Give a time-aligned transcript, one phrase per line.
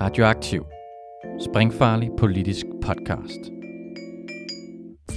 [0.00, 0.64] Radioaktiv.
[1.40, 3.40] Springfarlig politisk podcast.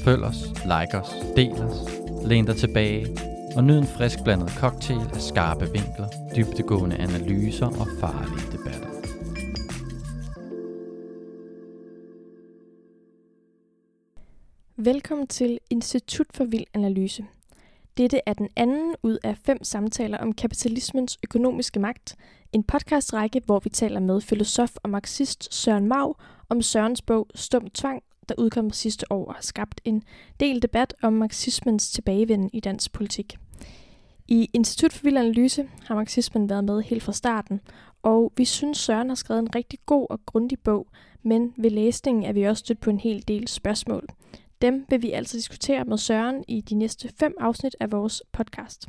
[0.06, 1.78] Følg os, like os, del os,
[2.26, 3.08] læn dig tilbage
[3.56, 8.90] og nyd en frisk blandet cocktail af skarpe vinkler, dybtegående analyser og farlige debatter.
[14.76, 17.26] Velkommen til Institut for Vild Analyse.
[17.98, 22.16] Dette er den anden ud af fem samtaler om kapitalismens økonomiske magt,
[22.52, 26.14] en podcastrække, hvor vi taler med filosof og marxist Søren Mau
[26.50, 30.04] om Sørens bog Stum Tvang, der udkom sidste år og har skabt en
[30.40, 33.38] del debat om marxismens tilbagevenden i dansk politik.
[34.28, 37.62] I Institut for Vild Analyse har marxismen været med helt fra starten,
[38.04, 40.88] og vi synes Søren har skrevet en rigtig god og grundig bog,
[41.24, 44.08] men ved læsningen er vi også stødt på en hel del spørgsmål.
[44.64, 48.88] Dem vil vi altså diskutere med Søren i de næste fem afsnit af vores podcast.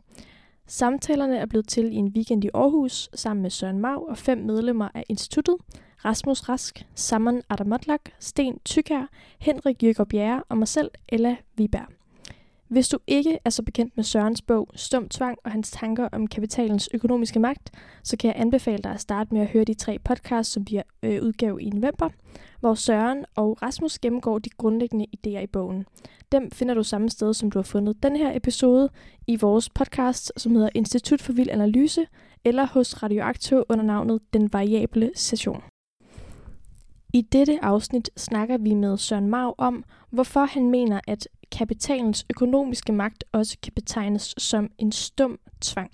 [0.66, 4.39] Samtalerne er blevet til i en weekend i Aarhus sammen med Søren Mau og fem
[4.39, 5.56] medlemmer af instituttet.
[6.05, 12.03] Rasmus Rask, Saman Adamotlak, Sten Tykær, Henrik Jøger Bjerre og mig selv, Ella Viberg.
[12.68, 16.26] Hvis du ikke er så bekendt med Sørens bog Stum Tvang og hans tanker om
[16.26, 17.70] kapitalens økonomiske magt,
[18.02, 20.80] så kan jeg anbefale dig at starte med at høre de tre podcasts, som vi
[21.02, 22.08] øh, udgav i november,
[22.60, 25.86] hvor Søren og Rasmus gennemgår de grundlæggende idéer i bogen.
[26.32, 28.88] Dem finder du samme sted, som du har fundet den her episode
[29.26, 32.06] i vores podcast, som hedder Institut for Vild Analyse,
[32.44, 35.62] eller hos Radioaktiv under navnet Den Variable Session.
[37.14, 42.92] I dette afsnit snakker vi med Søren Mau om, hvorfor han mener, at kapitalens økonomiske
[42.92, 45.90] magt også kan betegnes som en stum tvang.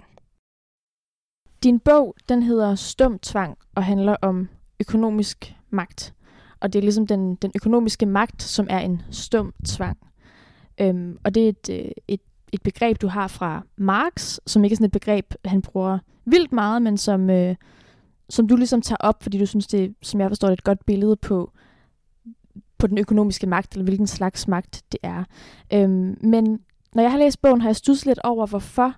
[1.62, 4.48] Din bog, den hedder Stum Tvang og handler om
[4.80, 6.14] økonomisk magt.
[6.60, 9.98] Og det er ligesom den, den økonomiske magt, som er en stum tvang.
[10.80, 12.20] Øhm, og det er et, øh, et,
[12.52, 16.52] et begreb, du har fra Marx, som ikke er sådan et begreb, han bruger vildt
[16.52, 17.56] meget, men som, øh,
[18.31, 20.65] som du ligesom tager op, fordi du synes, det som jeg forstår, det er et
[20.65, 21.53] godt billede på,
[22.78, 25.25] på den økonomiske magt, eller hvilken slags magt det er.
[25.72, 26.60] Øhm, men
[26.93, 28.94] når jeg har læst bogen, har jeg studset lidt over, hvorfor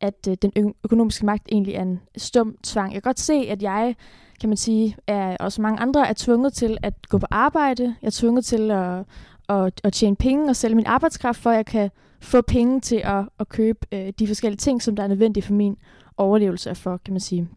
[0.00, 2.92] at øh, den økonomiske magt egentlig er en stum tvang.
[2.92, 3.96] Jeg kan godt se, at jeg,
[4.40, 7.94] kan man sige, er, også mange andre er tvunget til at gå på arbejde.
[8.02, 9.04] Jeg er tvunget til at,
[9.48, 13.00] at, at tjene penge og sælge min arbejdskraft, for at jeg kan få penge til
[13.04, 15.76] at, at købe øh, de forskellige ting, som der er nødvendige for min
[16.16, 17.48] overlevelse og for, kan man sige,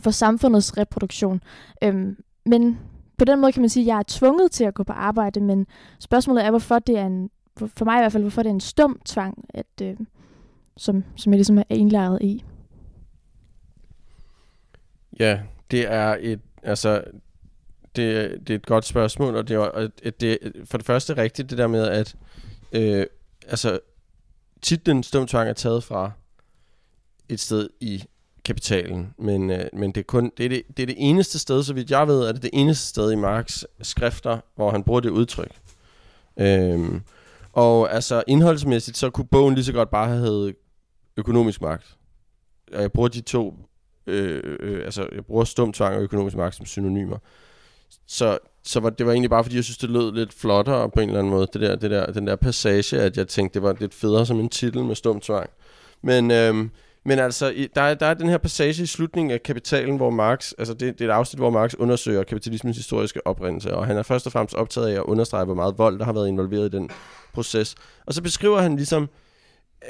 [0.00, 1.42] for samfundets reproduktion.
[1.82, 2.16] Øhm,
[2.46, 2.78] men
[3.18, 5.40] på den måde kan man sige, at jeg er tvunget til at gå på arbejde,
[5.40, 5.66] men
[6.00, 8.60] spørgsmålet er, hvorfor det er en, for mig i hvert fald, hvorfor det er en
[8.60, 9.96] stum tvang, at, øh,
[10.76, 12.44] som, som jeg ligesom er indlæret i.
[15.18, 15.40] Ja,
[15.70, 17.04] det er et, altså,
[17.96, 21.58] det, det er et godt spørgsmål, og det er, det, for det første rigtigt det
[21.58, 22.16] der med, at
[22.72, 23.06] øh,
[23.48, 23.80] altså,
[24.62, 26.10] titlen stumtvang er taget fra
[27.28, 28.04] et sted i
[28.44, 31.62] kapitalen, men, øh, men det, er kun, det, er det, det er det eneste sted,
[31.62, 34.82] så vidt jeg ved, at det er det eneste sted i Marx skrifter, hvor han
[34.82, 35.50] bruger det udtryk.
[36.36, 37.02] Øhm,
[37.52, 40.54] og altså indholdsmæssigt, så kunne bogen lige så godt bare have heddet
[41.16, 41.96] økonomisk magt.
[42.74, 43.54] Og jeg bruger de to,
[44.06, 47.18] øh, øh, øh altså jeg bruger stum tvang og økonomisk magt som synonymer.
[48.06, 51.00] Så, så var, det var egentlig bare, fordi jeg synes, det lød lidt flottere på
[51.00, 53.62] en eller anden måde, det der, det der, den der passage, at jeg tænkte, det
[53.62, 55.50] var lidt federe som en titel med stum tvang.
[56.02, 56.68] Men, øh,
[57.06, 60.52] men altså, der er, der er den her passage i slutningen af Kapitalen, hvor Marx,
[60.58, 64.02] altså det, det er et afsnit, hvor Marx undersøger kapitalismens historiske oprindelse, og han er
[64.02, 66.76] først og fremmest optaget af at understrege, hvor meget vold, der har været involveret i
[66.76, 66.90] den
[67.34, 67.74] proces.
[68.06, 69.08] Og så beskriver han ligesom,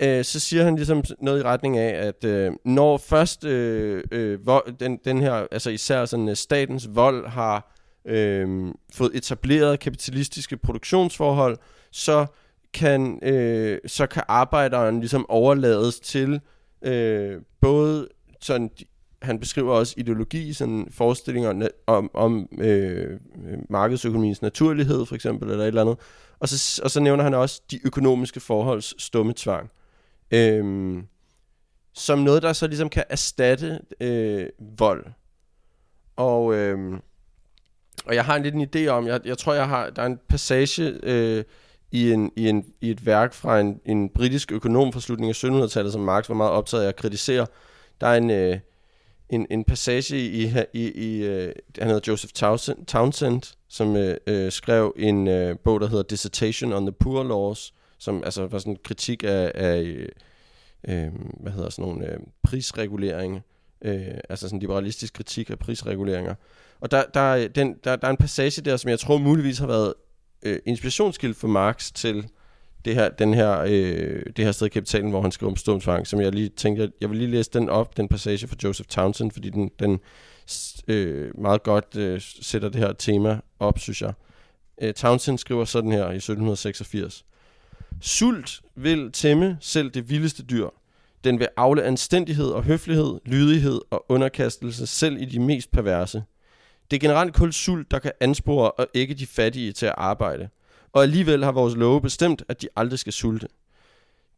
[0.03, 4.47] øh, så siger han ligesom noget i retning af, at øh, når først øh, øh,
[4.47, 10.57] vold, den, den her, altså især sådan øh, statens vold har øh, fået etableret kapitalistiske
[10.57, 11.59] produktionsforhold,
[11.93, 12.27] så
[12.75, 16.41] kan, øh, så kan arbejderen ligesom overlades til
[16.85, 18.09] øh, både
[18.41, 18.71] sådan,
[19.23, 23.21] han beskriver også ideologi, sådan forestillinger om, om øh,
[23.71, 25.99] markedsøkonomiens naturlighed, for eksempel, eller et eller andet.
[26.39, 29.71] Og så, og så nævner han også de økonomiske forholds stumme tvang.
[30.31, 30.97] Øh,
[31.95, 34.47] som noget, der så ligesom kan erstatte øh,
[34.79, 35.07] vold.
[36.17, 36.99] Og, øh,
[38.07, 40.07] og jeg har en lidt en idé om, jeg, jeg tror, jeg har, der er
[40.07, 41.45] en passage, øh,
[41.95, 45.67] i, en, i, en, i et værk fra en, en britisk økonom fra slutningen af
[45.67, 47.47] 1700-tallet, som Marx var meget optaget af at kritisere.
[48.01, 48.59] Der er en, øh,
[49.31, 54.53] en, en passage i, i, i øh, han hedder Joseph Townsend, Townsend som øh, øh,
[54.53, 58.73] skrev en øh, bog, der hedder Dissertation on the Poor Laws, som altså var sådan
[58.73, 60.09] en kritik af, af øh,
[60.89, 61.09] øh
[61.41, 63.41] hvad hedder sådan nogle øh, prisreguleringer,
[63.83, 66.35] øh, altså sådan en liberalistisk kritik af prisreguleringer.
[66.81, 69.67] Og der, der, den, der, der er en passage der, som jeg tror muligvis har
[69.67, 69.95] været
[70.45, 72.27] øh, inspirationskilde for Marx til
[72.85, 76.07] det her, den her, øh, det her sted i Kapitalen, hvor han skriver om stumtvang,
[76.07, 78.89] som jeg lige tænkte, jeg, jeg vil lige læse den op, den passage fra Joseph
[78.89, 80.01] Townsend, fordi den, den
[80.89, 84.13] øh, meget godt øh, sætter det her tema op, synes jeg.
[84.83, 87.25] Øh, Townsend skriver sådan her i 1786.
[88.01, 90.69] Sult vil tæmme selv det vildeste dyr.
[91.25, 96.23] Den vil afle anstændighed og høflighed, lydighed og underkastelse selv i de mest perverse.
[96.95, 100.49] Det er generelt kun sult, der kan anspore og ikke de fattige til at arbejde.
[100.93, 103.49] Og alligevel har vores love bestemt, at de aldrig skal sulte.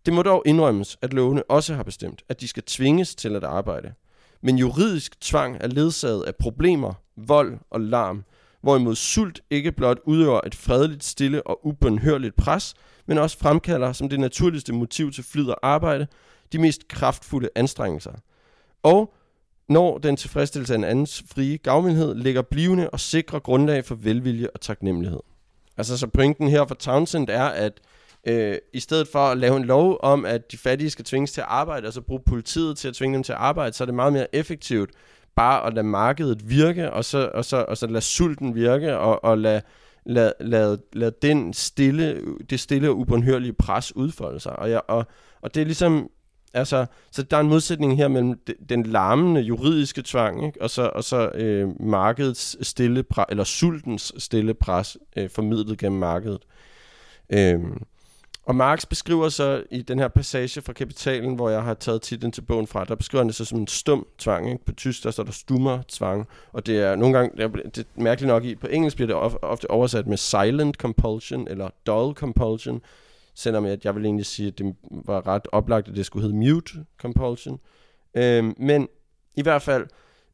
[0.06, 3.44] Det må dog indrømmes, at lovene også har bestemt, at de skal tvinges til at
[3.44, 3.92] arbejde.
[4.40, 8.24] Men juridisk tvang er ledsaget af problemer, vold og larm,
[8.60, 12.74] hvorimod sult ikke blot udøver et fredeligt, stille og ubønhørligt pres,
[13.06, 16.06] men også fremkalder som det naturligste motiv til flid og arbejde,
[16.52, 18.12] de mest kraftfulde anstrengelser.
[18.82, 19.14] Og
[19.68, 24.48] når den tilfredsstillelse af en andens frie gavmildhed ligger blivende og sikrer grundlag for velvilje
[24.54, 25.20] og taknemmelighed.
[25.76, 27.72] Altså så pointen her for Townsend er, at
[28.26, 31.40] øh, i stedet for at lave en lov om, at de fattige skal tvinges til
[31.40, 33.94] at arbejde, altså bruge politiet til at tvinge dem til at arbejde, så er det
[33.94, 34.90] meget mere effektivt
[35.36, 39.24] bare at lade markedet virke, og så, og så, og så lade sulten virke, og,
[39.24, 39.62] og lade,
[40.06, 44.58] lade, lade, lad den stille, det stille og ubundhørlige pres udfolde sig.
[44.58, 45.06] Og, jeg, og,
[45.40, 46.10] og det er ligesom,
[46.56, 50.62] altså, så der er en modsætning her mellem den larmende juridiske tvang, ikke?
[50.62, 56.00] og så, og så øh, markedets stille pres, eller sultens stille pres, øh, formidlet gennem
[56.00, 56.42] markedet.
[57.30, 57.60] Øh,
[58.46, 62.32] og Marx beskriver så i den her passage fra Kapitalen, hvor jeg har taget titlen
[62.32, 64.50] til bogen fra, der beskriver han det så som en stum tvang.
[64.50, 64.64] Ikke?
[64.64, 68.28] På tysk der står der stummer tvang, og det er nogle gange, det er mærkeligt
[68.28, 72.80] nok i, på engelsk bliver det ofte oversat med silent compulsion eller dull compulsion,
[73.36, 76.36] selvom at jeg vil egentlig sige, at det var ret oplagt, at det skulle hedde
[76.36, 77.60] mute compulsion.
[78.14, 78.88] Øh, men
[79.34, 79.86] i hvert fald,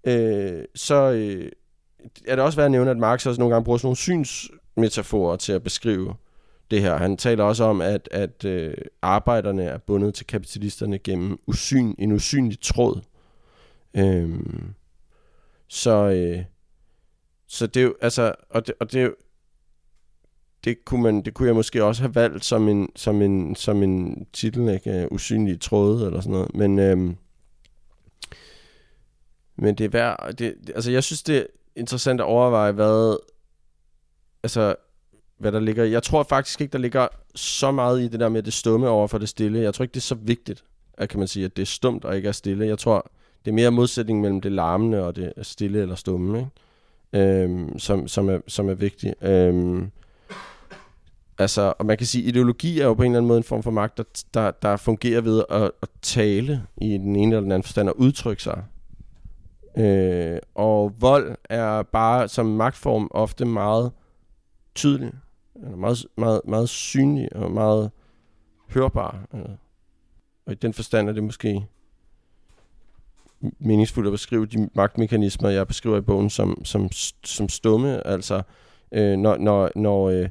[0.04, 1.50] øh, så øh,
[2.26, 5.36] er det også værd at nævne, at Marx også nogle gange bruger sådan nogle synsmetaforer
[5.36, 6.14] til at beskrive
[6.70, 6.96] det her.
[6.96, 12.12] Han taler også om, at, at øh, arbejderne er bundet til kapitalisterne gennem usyn, en
[12.12, 13.00] usynlig tråd.
[13.94, 14.74] Øhm,
[15.68, 16.44] så, øh,
[17.46, 19.14] så det er jo, altså, og det, og det er jo,
[20.64, 23.82] det kunne, man, det kunne jeg måske også have valgt som en, som en, som
[23.82, 25.02] en titel, ikke?
[25.02, 26.54] Øh, Usynlige tråde eller sådan noget.
[26.54, 27.16] Men, øhm,
[29.56, 31.44] men det er værd, det, altså jeg synes, det er
[31.76, 33.16] interessant at overveje, hvad,
[34.42, 34.74] altså,
[35.38, 38.42] hvad der ligger Jeg tror faktisk ikke, der ligger så meget i det der med
[38.42, 39.60] det stumme over for det stille.
[39.60, 40.64] Jeg tror ikke, det er så vigtigt,
[40.98, 42.66] at kan man sige, at det er stumt og ikke er stille.
[42.66, 43.10] Jeg tror,
[43.44, 46.50] det er mere modsætning mellem det larmende og det stille eller stumme, ikke?
[47.12, 49.14] Øhm, som, som, er, som er vigtigt.
[49.22, 49.90] Øhm,
[51.38, 53.62] altså, og man kan sige, ideologi er jo på en eller anden måde en form
[53.62, 57.52] for magt, der, der, der fungerer ved at, at tale i den ene eller den
[57.52, 58.64] anden forstand og udtrykke sig.
[59.76, 63.92] Øh, og vold er bare som magtform ofte meget
[64.74, 65.12] tydelig
[65.54, 67.90] eller meget, meget, meget synlig og meget
[68.68, 69.26] hørbar.
[69.34, 69.40] Øh,
[70.46, 71.66] og i den forstand er det måske
[73.58, 76.88] meningsfuldt at beskrive de magtmekanismer, jeg beskriver i bogen som, som,
[77.24, 78.06] som stumme.
[78.06, 78.42] Altså,
[78.92, 80.28] øh, når, når, når, øh,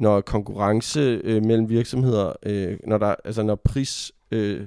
[0.00, 4.12] når konkurrence øh, mellem virksomheder, øh, når, der, altså når pris...
[4.30, 4.66] Øh,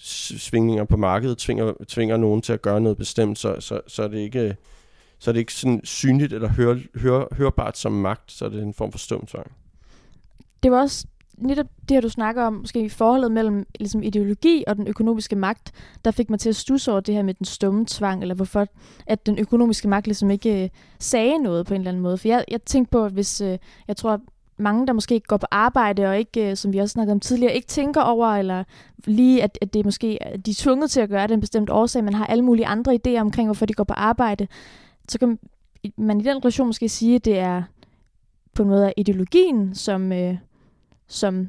[0.00, 4.08] svingninger på markedet tvinger, tvinger nogen til at gøre noget bestemt, så, så, så er
[4.08, 4.56] det ikke
[5.18, 8.62] så er det ikke sådan synligt eller hør, hør, hørbart som magt, så er det
[8.62, 9.52] en form for stum tvang.
[10.62, 11.06] Det var også
[11.38, 15.36] netop det her, du snakker om, måske i forholdet mellem ligesom ideologi og den økonomiske
[15.36, 15.72] magt,
[16.04, 18.66] der fik mig til at stusse over det her med den stumme tvang, eller hvorfor
[19.06, 22.18] at den økonomiske magt ligesom ikke øh, sagde noget på en eller anden måde.
[22.18, 24.20] For jeg, jeg tænkte på, at hvis, øh, jeg tror,
[24.58, 27.54] mange, der måske går på arbejde og ikke, øh, som vi også snakkede om tidligere,
[27.54, 28.64] ikke tænker over, eller
[29.04, 31.70] lige, at, at det måske, at de er tvunget til at gøre det en bestemt
[31.70, 34.46] årsag, men har alle mulige andre idéer omkring, hvorfor de går på arbejde,
[35.08, 35.38] så kan
[35.96, 37.62] man i den relation måske sige, at det er
[38.54, 40.36] på en måde af ideologien, som, øh,
[41.08, 41.48] som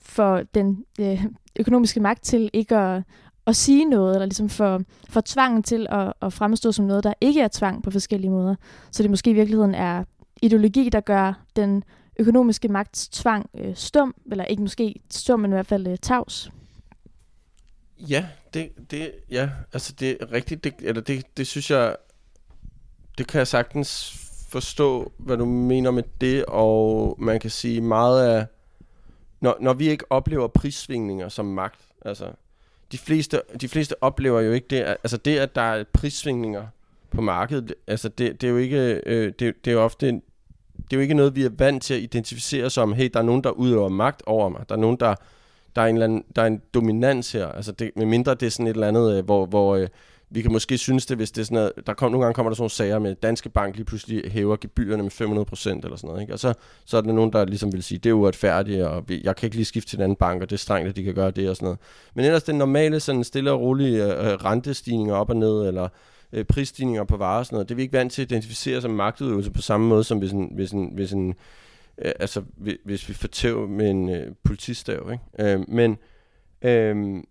[0.00, 1.24] får den øh,
[1.58, 3.02] økonomiske magt til ikke at,
[3.46, 7.12] at sige noget, eller ligesom for, for tvangen til at, at fremstå som noget, der
[7.20, 8.54] ikke er tvang på forskellige måder.
[8.90, 10.04] Så det måske i virkeligheden er
[10.42, 11.84] ideologi, der gør den
[12.18, 16.50] økonomiske magts tvang øh, stum, eller ikke måske stum, men i hvert fald øh, tavs.
[17.98, 21.96] Ja, det, det, ja, altså det er rigtigt, det, eller det, det synes jeg
[23.18, 24.14] det kan jeg sagtens
[24.48, 28.46] forstå, hvad du mener med det, og man kan sige meget af,
[29.40, 32.30] når, når vi ikke oplever prissvingninger som magt, altså
[32.92, 36.66] de fleste, de fleste oplever jo ikke det, altså det, at der er prissvingninger
[37.10, 40.20] på markedet, altså det, det er jo ikke, øh, det, det er jo ofte,
[40.90, 43.24] det er jo ikke noget, vi er vant til at identificere som, hey, der er
[43.24, 45.14] nogen, der udøver magt over mig, der er nogen, der,
[45.76, 48.46] der er en, eller anden, der er en dominans her, altså det, med mindre det
[48.46, 49.88] er sådan et eller andet, øh, hvor, hvor øh,
[50.30, 52.50] vi kan måske synes det, hvis det er sådan noget, der kom, nogle gange kommer
[52.50, 55.96] der sådan nogle sager med, Danske Bank lige pludselig hæver gebyrerne med 500 procent eller
[55.96, 56.32] sådan noget, ikke?
[56.32, 56.54] og så,
[56.84, 59.56] så er der nogen, der ligesom vil sige, det er uretfærdigt, og jeg kan ikke
[59.56, 61.50] lige skifte til en anden bank, og det er strengt, at de kan gøre det
[61.50, 61.78] og sådan noget.
[62.14, 65.88] Men ellers den normale sådan stille og rolige øh, øh rentestigninger op og ned, eller
[66.32, 67.68] øh, prisstigninger på varer og sådan noget.
[67.68, 70.32] Det er vi ikke vant til at identificere som magtudøvelse på samme måde, som hvis
[70.32, 71.34] en, hvis en, hvis en
[71.98, 72.42] øh, altså
[72.84, 75.10] hvis vi fortæver med en øh, politistav.
[75.12, 75.52] Ikke?
[75.52, 75.98] Øh, men,
[76.62, 77.22] øh,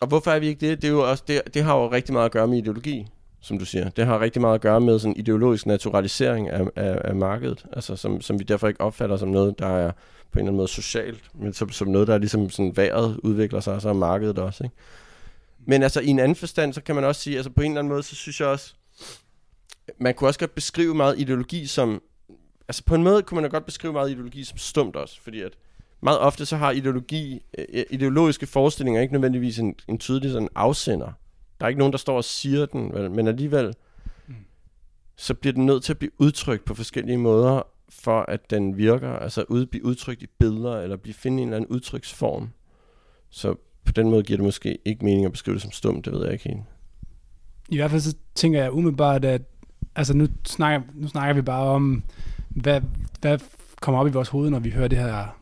[0.00, 0.82] og hvorfor er vi ikke det?
[0.82, 3.06] Det, er jo også, det, det har jo rigtig meget at gøre med ideologi,
[3.40, 3.88] som du siger.
[3.88, 7.96] Det har rigtig meget at gøre med sådan ideologisk naturalisering af, af, af markedet, altså
[7.96, 9.92] som, som vi derfor ikke opfatter som noget, der er
[10.32, 13.16] på en eller anden måde socialt, men som, som noget, der er ligesom sådan været
[13.22, 14.64] udvikler sig, og så er markedet også.
[14.64, 14.76] Ikke?
[15.66, 17.78] Men altså i en anden forstand, så kan man også sige, altså på en eller
[17.78, 18.74] anden måde, så synes jeg også,
[19.98, 22.02] man kunne også godt beskrive meget ideologi som,
[22.68, 25.52] altså på en måde kunne man godt beskrive meget ideologi som stumt også, fordi at
[26.00, 31.12] meget ofte så har ideologi, øh, ideologiske forestillinger ikke nødvendigvis en, en tydelig sådan afsender.
[31.60, 33.10] Der er ikke nogen, der står og siger den, vel?
[33.10, 33.74] men alligevel,
[34.26, 34.34] mm.
[35.16, 39.12] så bliver den nødt til at blive udtrykt på forskellige måder, for at den virker,
[39.12, 42.50] altså ud, blive udtrykt i billeder, eller blive finde en eller anden udtryksform.
[43.30, 43.54] Så
[43.86, 46.22] på den måde giver det måske ikke mening at beskrive det som stumt, det ved
[46.24, 46.60] jeg ikke helt.
[47.68, 49.42] I hvert fald så tænker jeg umiddelbart, at
[49.96, 52.02] altså nu snakker, nu snakker vi bare om,
[52.48, 52.80] hvad,
[53.20, 53.38] hvad
[53.80, 55.38] kommer op i vores hoved, når vi hører det her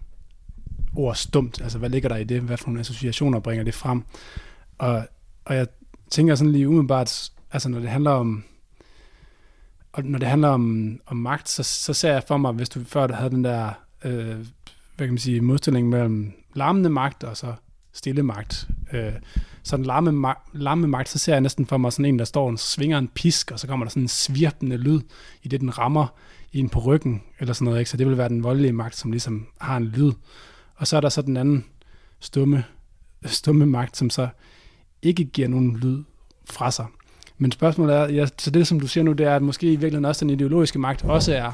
[0.96, 1.60] ord stumt?
[1.60, 2.40] Altså, hvad ligger der i det?
[2.40, 4.02] Hvad for nogle associationer bringer det frem?
[4.78, 5.06] Og,
[5.44, 5.66] og jeg
[6.10, 8.44] tænker sådan lige umiddelbart, altså når det handler om,
[9.92, 12.84] og når det handler om, om magt, så, så ser jeg for mig, hvis du
[12.84, 13.70] før havde den der,
[14.04, 14.36] øh,
[14.96, 17.54] hvad kan man sige, modstilling mellem larmende magt og så
[17.94, 18.68] stille magt.
[18.92, 19.12] Øh,
[19.62, 22.50] så den larme, larme magt, så ser jeg næsten for mig sådan en, der står
[22.50, 25.00] og svinger en pisk, og så kommer der sådan en svirpende lyd,
[25.42, 26.06] i det den rammer
[26.52, 27.78] en på ryggen, eller sådan noget.
[27.78, 27.90] Ikke?
[27.90, 30.12] Så det vil være den voldelige magt, som ligesom har en lyd.
[30.76, 31.64] Og så er der så den anden
[32.20, 32.64] stumme,
[33.26, 34.28] stumme magt, som så
[35.02, 36.02] ikke giver nogen lyd
[36.50, 36.86] fra sig.
[37.38, 39.70] Men spørgsmålet er, ja, så det som du siger nu, det er, at måske i
[39.70, 41.52] virkeligheden også den ideologiske magt også er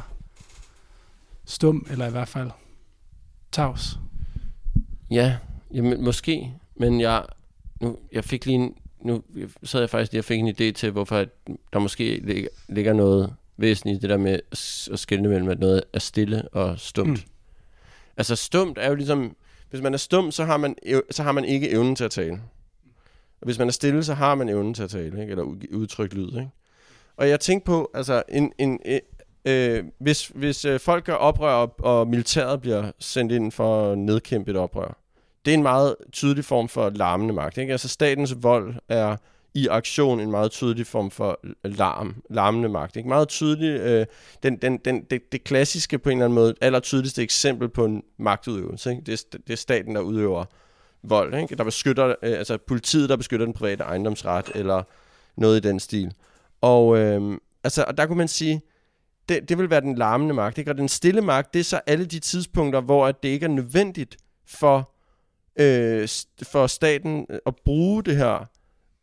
[1.44, 2.50] stum, eller i hvert fald
[3.52, 3.98] tavs.
[5.10, 5.36] Ja,
[5.74, 7.24] jamen, måske, men jeg,
[7.80, 9.22] nu, jeg fik lige en, nu
[9.62, 11.24] sad jeg faktisk lige og fik en idé til, hvorfor
[11.72, 12.22] der måske
[12.68, 14.38] ligger noget væsentligt i det der med
[14.92, 17.08] at skille mellem, at noget er stille og stumt.
[17.08, 17.30] Mm.
[18.16, 19.36] Altså stumt er jo ligesom,
[19.70, 20.74] hvis man er stum, så har man,
[21.10, 22.40] så har man ikke evnen til at tale.
[23.40, 25.30] Og hvis man er stille, så har man evnen til at tale, ikke?
[25.30, 26.28] eller udtrykke lyd.
[26.28, 26.50] Ikke?
[27.16, 29.00] Og jeg tænkte på, altså, en, en, øh,
[29.44, 33.98] øh, hvis, hvis øh, folk gør oprør, og, og militæret bliver sendt ind for at
[33.98, 34.99] nedkæmpe et oprør,
[35.44, 37.58] det er en meget tydelig form for larmende magt.
[37.58, 37.72] Ikke?
[37.72, 39.16] Altså statens vold er
[39.54, 42.96] i aktion en meget tydelig form for larm, larmende magt.
[42.96, 43.08] Ikke?
[43.08, 44.06] Meget tydelig, øh,
[44.42, 47.84] den, den, den, det, det klassiske på en eller anden måde, aller tydeligste eksempel på
[47.84, 48.90] en magtudøvelse.
[48.90, 49.02] Ikke?
[49.06, 50.44] Det, er, det er staten, der udøver
[51.02, 51.56] vold, ikke?
[51.56, 54.82] der beskytter, øh, altså politiet, der beskytter den private ejendomsret, eller
[55.36, 56.12] noget i den stil.
[56.60, 58.62] Og, øh, altså, og der kunne man sige,
[59.28, 60.58] det, det vil være den larmende magt.
[60.58, 60.70] Ikke?
[60.70, 64.16] Og den stille magt, det er så alle de tidspunkter, hvor det ikke er nødvendigt
[64.46, 64.92] for,
[65.56, 66.08] øh,
[66.42, 68.46] for staten at bruge det her,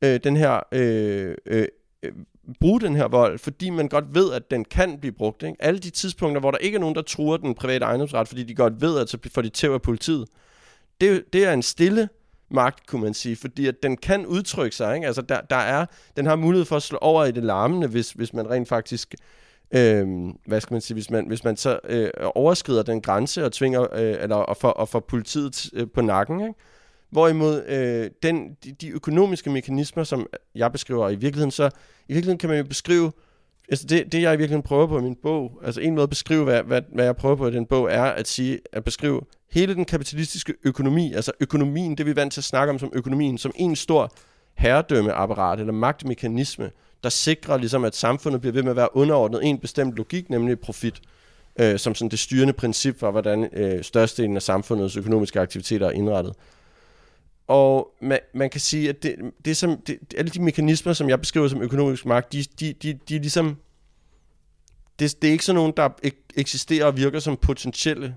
[0.02, 1.68] øh, den her øh, øh,
[2.04, 2.12] øh,
[2.60, 5.44] bruge den her vold, fordi man godt ved, at den kan blive brugt.
[5.44, 5.56] Ikke?
[5.60, 8.56] Alle de tidspunkter, hvor der ikke er nogen, der truer den private ejendomsret, fordi de
[8.56, 10.28] godt ved, at så får de tæv af politiet,
[11.02, 12.10] det, det er en stille
[12.52, 14.96] magt, kunne man sige, fordi at den kan udtrykke sig.
[14.96, 15.08] Ikke?
[15.08, 15.86] Altså, der, der er,
[16.18, 19.14] den har mulighed for at slå over i det larmende, hvis, hvis man rent faktisk,
[19.14, 23.46] øh, Øhm, hvad skal man sige, hvis man, hvis man så øh, overskrider den grænse
[23.46, 26.42] og tvinger, øh, eller og får, og får politiet øh, på nakken.
[26.42, 26.54] Ikke?
[27.10, 31.66] Hvorimod øh, den, de, de økonomiske mekanismer, som jeg beskriver i virkeligheden, så
[32.10, 33.12] i virkeligheden kan man jo beskrive,
[33.70, 36.10] altså det, det jeg i virkeligheden prøver på i min bog, altså en måde at
[36.10, 39.22] beskrive, hvad, hvad, hvad jeg prøver på i den bog, er at sige, at beskrive
[39.52, 42.92] hele den kapitalistiske økonomi, altså økonomien, det vi er vant til at snakke om som
[42.94, 44.12] økonomien, som en stor
[44.58, 46.72] herredømmeapparat eller magtmekanisme,
[47.04, 50.60] der sikrer ligesom, at samfundet bliver ved med at være underordnet en bestemt logik, nemlig
[50.60, 51.02] profit,
[51.60, 55.92] øh, som sådan det styrende princip for, hvordan øh, størstedelen af samfundets økonomiske aktiviteter er
[55.92, 56.34] indrettet.
[57.48, 61.20] Og man, man kan sige, at det, det som, det, alle de mekanismer, som jeg
[61.20, 63.58] beskriver som økonomisk magt, de, de, de, de er ligesom...
[65.00, 65.90] Det, det er ikke sådan nogen, der
[66.36, 68.16] eksisterer og virker som potentielle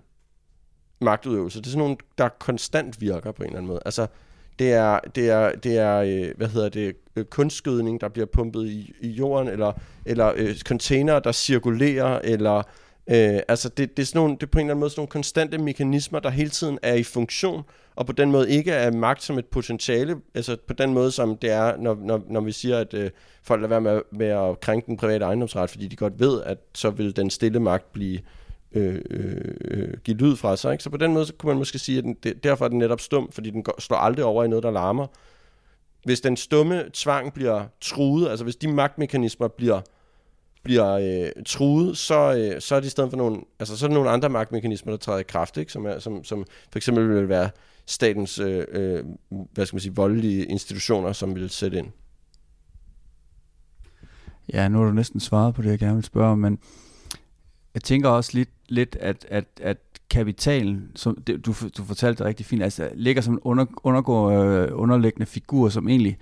[1.00, 1.60] magtudøvelser.
[1.60, 3.80] Det er sådan nogen, der konstant virker på en eller anden måde.
[3.84, 4.06] Altså,
[4.58, 8.66] det er, det er, det er øh, hvad hedder det, øh, kunstskydning, der bliver pumpet
[8.66, 9.72] i, i jorden, eller,
[10.04, 12.56] eller øh, container, der cirkulerer, eller
[13.10, 15.00] øh, altså det, det, er sådan nogle, det er på en eller anden måde sådan
[15.00, 17.62] nogle konstante mekanismer, der hele tiden er i funktion,
[17.96, 21.36] og på den måde ikke er magt som et potentiale, altså på den måde som
[21.36, 23.10] det er, når, når, når vi siger, at øh,
[23.42, 26.58] folk lader være med, med at krænke den private ejendomsret, fordi de godt ved, at
[26.74, 28.20] så vil den stille magt blive
[28.72, 30.72] øh, øh, øh give lyd fra sig.
[30.72, 30.84] Ikke?
[30.84, 32.78] Så på den måde så kunne man måske sige, at den, det, derfor er den
[32.78, 35.06] netop stum, fordi den går, slår aldrig over i noget, der larmer.
[36.04, 39.80] Hvis den stumme tvang bliver truet, altså hvis de magtmekanismer bliver
[40.62, 43.88] bliver øh, truet, så, øh, så er det i stedet for nogle, altså så er
[43.88, 45.72] der nogle andre magtmekanismer, der træder i kraft, ikke?
[45.72, 47.50] Som, er, som, som for eksempel vil være
[47.86, 51.88] statens, øh, øh, hvad skal man sige, voldelige institutioner, som vil sætte ind.
[54.52, 56.58] Ja, nu har du næsten svaret på det, jeg gerne vil spørge om, men
[57.74, 59.78] jeg tænker også lidt, lidt at, at, at
[60.10, 64.30] kapitalen, som det, du, du fortalte det rigtig fint, altså ligger som en under, undergår,
[64.30, 66.18] øh, underliggende figur, som egentlig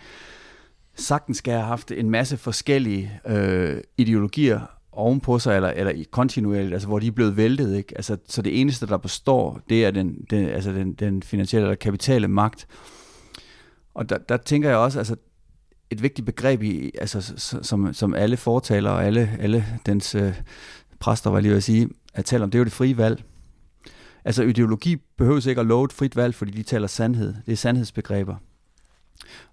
[0.95, 4.61] sagtens skal have haft en masse forskellige øh, ideologier
[4.93, 7.77] ovenpå sig, eller, eller kontinuerligt, altså hvor de er blevet væltet.
[7.77, 7.97] Ikke?
[7.97, 11.77] Altså, så det eneste, der består, det er den, den, altså den, den finansielle eller
[11.77, 12.67] kapitale magt.
[13.95, 15.17] Og der, der tænker jeg også, altså
[15.91, 20.35] et vigtigt begreb, i, altså, som, som alle fortaler og alle, alle dens øh,
[21.01, 23.25] præster, var lige at sige, at tale om, det er jo det frie valg.
[24.25, 27.35] Altså ideologi behøves ikke at love et frit valg, fordi de taler sandhed.
[27.47, 28.37] Det er sandhedsbegreber.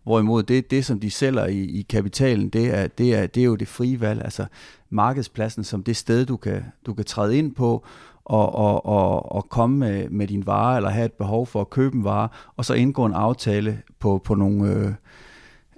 [0.04, 3.46] Hvorimod det, det som de sælger i, i kapitalen, det er, det, er, det er
[3.46, 4.46] jo det frie valg, altså
[4.90, 7.86] markedspladsen som det sted, du kan, du kan træde ind på,
[8.26, 11.70] og, og, og, og komme med, med din vare, eller have et behov for at
[11.70, 14.94] købe en vare, og så indgå en aftale på, på nogle, øh,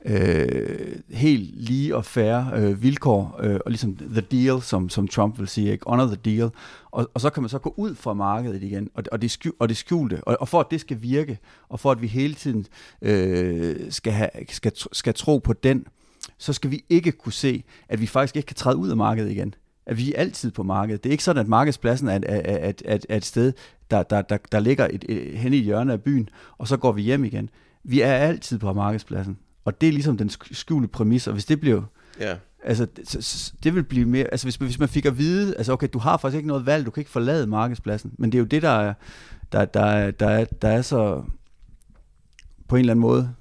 [0.08, 5.40] øh, helt lige og færre øh, vilkår, øh, og ligesom the deal, som, som Trump
[5.40, 5.84] vil sige, ikke?
[5.88, 6.50] honor the deal,
[6.92, 9.54] og, og så kan man så gå ud fra markedet igen, og, og, det, skjul,
[9.60, 12.34] og det skjulte, og, og for at det skal virke, og for at vi hele
[12.34, 12.66] tiden
[13.02, 15.86] øh, skal, have, skal, skal tro på den,
[16.38, 19.32] så skal vi ikke kunne se, at vi faktisk ikke kan træde ud af markedet
[19.32, 19.54] igen.
[19.86, 21.04] At vi er altid på markedet.
[21.04, 23.54] Det er ikke sådan, at markedspladsen er, er, er, er, er et sted,
[23.92, 26.92] der, der, der, der ligger et, et, hen i hjørnet af byen, og så går
[26.92, 27.50] vi hjem igen.
[27.84, 29.38] Vi er altid på markedspladsen.
[29.68, 31.82] Og det er ligesom den skjulte præmis, og hvis det bliver...
[32.20, 32.36] Ja.
[32.64, 34.24] Altså, det, det vil blive mere...
[34.24, 36.86] Altså, hvis, hvis man fik at vide, altså okay, du har faktisk ikke noget valg,
[36.86, 38.94] du kan ikke forlade markedspladsen, men det er jo det, der er,
[39.52, 41.24] der, der, der, er, der er så
[42.68, 43.34] på en eller anden måde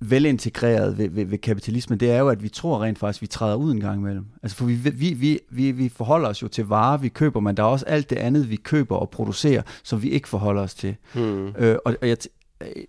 [0.00, 3.26] velintegreret ved, ved, ved kapitalismen, det er jo, at vi tror rent faktisk, at vi
[3.26, 4.26] træder ud en gang imellem.
[4.42, 7.56] Altså, for vi, vi, vi, vi, vi forholder os jo til varer, vi køber, men
[7.56, 10.74] der er også alt det andet, vi køber og producerer, som vi ikke forholder os
[10.74, 10.96] til.
[11.14, 11.54] Hmm.
[11.58, 12.16] Øh, og, og jeg,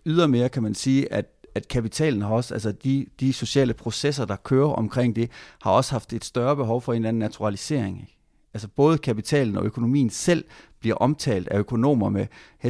[0.06, 4.36] ydermere kan man sige, at at kapitalen har også, altså de, de sociale processer, der
[4.36, 8.10] kører omkring det, har også haft et større behov for en eller anden naturalisering.
[8.54, 10.46] Altså både kapitalen og økonomien selv
[10.80, 12.28] bliver omtalt af økonomer med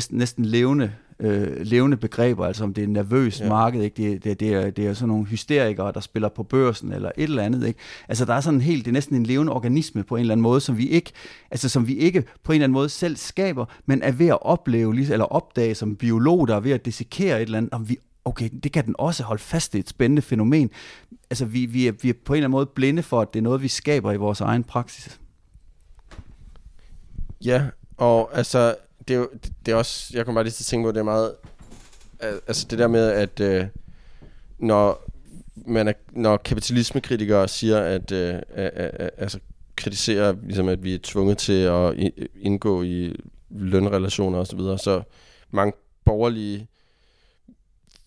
[0.09, 3.49] næsten levende øh, levende begreber, altså om det er nervøst ja.
[3.49, 4.03] marked, ikke?
[4.03, 7.23] Det, det, det, er, det er sådan nogle hysterikere, der spiller på børsen, eller et
[7.23, 7.67] eller andet.
[7.67, 7.79] Ikke?
[8.07, 10.41] Altså der er sådan helt, det er næsten en levende organisme på en eller anden
[10.41, 11.11] måde, som vi ikke,
[11.51, 14.37] altså som vi ikke på en eller anden måde selv skaber, men er ved at
[14.41, 17.97] opleve, eller opdage som biolog, der er ved at dissekere et eller andet, om vi
[18.25, 20.69] okay, det kan den også holde fast i et spændende fænomen.
[21.29, 23.39] Altså, vi, vi, er, vi er på en eller anden måde blinde for, at det
[23.39, 25.19] er noget, vi skaber i vores egen praksis.
[27.45, 27.65] Ja,
[27.97, 28.75] og altså,
[29.07, 29.29] det er jo,
[29.65, 31.35] det er også, jeg kommer bare lige til at tænke på, det er meget,
[32.19, 33.65] altså det der med, at øh,
[34.59, 35.11] når,
[35.55, 38.39] man er, når kapitalismekritikere siger, at, øh,
[39.17, 39.39] altså
[39.75, 43.15] kritiserer, ligesom, at vi er tvunget til at indgå i
[43.49, 45.01] lønrelationer osv., så, videre, så
[45.51, 45.73] mange
[46.05, 46.67] borgerlige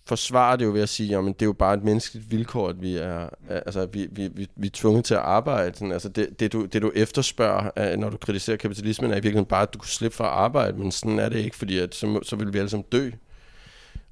[0.09, 2.83] forsvarer det jo ved at sige, at det er jo bare et menneskeligt vilkår, at
[2.83, 5.75] vi er, altså, vi, vi, vi, vi er tvunget til at arbejde.
[5.75, 9.17] Sådan, altså det, det, du, det du efterspørger, øh, når du kritiserer kapitalismen, er i
[9.17, 11.79] virkeligheden bare, at du kunne slippe fra at arbejde, men sådan er det ikke, fordi
[11.79, 13.11] at, så, så vil vi alle sammen dø.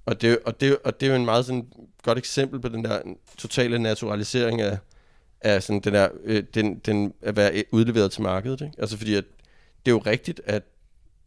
[0.07, 1.67] Og det, og, det, og det er jo en meget sådan,
[2.03, 3.01] godt eksempel på den der
[3.39, 4.79] totale naturalisering af,
[5.41, 8.61] af sådan den der, øh, den, den at være udleveret til markedet.
[8.61, 8.75] Ikke?
[8.79, 9.25] Altså fordi at
[9.87, 10.63] det er jo rigtigt, at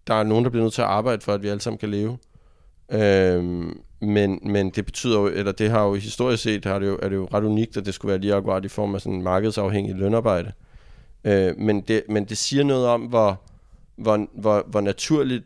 [0.07, 1.89] der er nogen, der bliver nødt til at arbejde for, at vi alle sammen kan
[1.89, 2.17] leve.
[2.91, 6.99] Øhm, men, men det betyder jo, eller det har jo historisk set, har det jo,
[7.01, 9.21] er det jo ret unikt, at det skulle være lige akkurat i form af sådan
[9.21, 10.51] markedsafhængig lønarbejde.
[11.23, 13.41] Øh, men, det, men det siger noget om, hvor,
[13.95, 15.43] hvor, hvor, hvor naturligt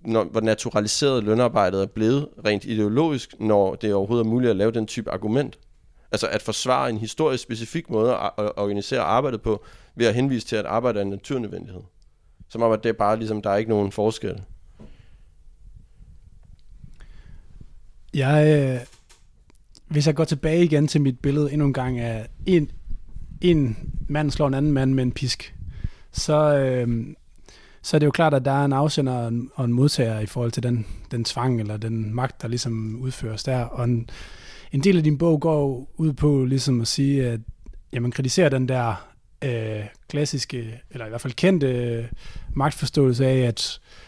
[0.00, 4.70] når, hvor naturaliseret lønarbejdet er blevet rent ideologisk, når det overhovedet er muligt at lave
[4.70, 5.58] den type argument.
[6.12, 9.64] Altså at forsvare en historisk specifik måde at, at organisere arbejdet på,
[9.94, 11.82] ved at henvise til, at arbejde er en naturnødvendighed.
[12.48, 14.40] Som om, at det er bare ligesom, der er ikke nogen forskel.
[18.14, 18.80] Jeg, øh,
[19.86, 22.70] hvis jeg går tilbage igen til mit billede endnu en gang af en,
[23.40, 23.76] en
[24.08, 25.54] mand slår en anden mand med en pisk,
[26.12, 27.06] så, øh,
[27.82, 30.20] så er det jo klart, at der er en afsender og en, og en modtager
[30.20, 33.60] i forhold til den, den tvang eller den magt, der ligesom udføres der.
[33.60, 34.10] Og en,
[34.72, 37.40] en del af din bog går ud på ligesom at sige, at
[37.92, 39.08] jamen, kritiserer den der
[39.44, 42.04] øh, klassiske, eller i hvert fald kendte øh,
[42.54, 44.03] magtforståelse af, at Øh,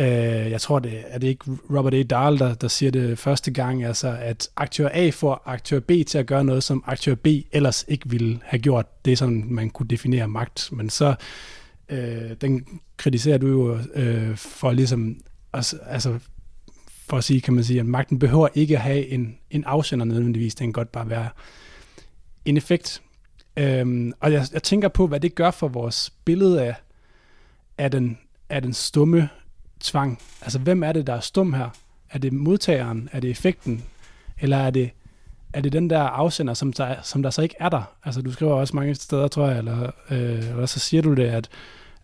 [0.00, 1.44] Øh, jeg tror, det er det ikke
[1.76, 2.02] Robert A.
[2.02, 6.18] Dahl, der, der siger det første gang, altså at aktør A får aktør B til
[6.18, 9.04] at gøre noget, som aktør B ellers ikke ville have gjort.
[9.04, 10.68] Det er sådan, man kunne definere magt.
[10.72, 11.14] Men så,
[11.88, 15.16] øh, den kritiserer du jo øh, for ligesom,
[15.52, 16.18] altså, altså
[17.08, 20.04] for at sige, kan man sige, at magten behøver ikke at have en, en afsender
[20.04, 20.54] nødvendigvis.
[20.54, 21.28] Den kan godt bare være
[22.44, 23.02] en effekt.
[23.56, 26.74] Øhm, og jeg, jeg tænker på, hvad det gør for vores billede af,
[27.78, 29.28] af, den, af den stumme
[29.80, 30.18] tvang.
[30.42, 31.68] Altså, hvem er det, der er stum her?
[32.10, 33.08] Er det modtageren?
[33.12, 33.84] Er det effekten?
[34.40, 34.90] Eller er det,
[35.52, 37.82] er det den der afsender, som der, som der så ikke er der?
[38.04, 41.26] Altså du skriver også mange steder, tror jeg, eller, øh, eller så siger du det,
[41.26, 41.48] at,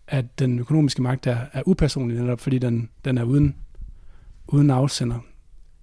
[0.07, 3.55] at den økonomiske magt er, er upersonlig netop, fordi den, den er uden,
[4.47, 5.19] uden afsender.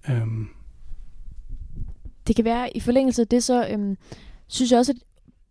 [0.09, 0.47] Øhm.
[2.27, 3.97] Det kan være, i forlængelse af det, så øhm,
[4.47, 4.97] synes jeg også, at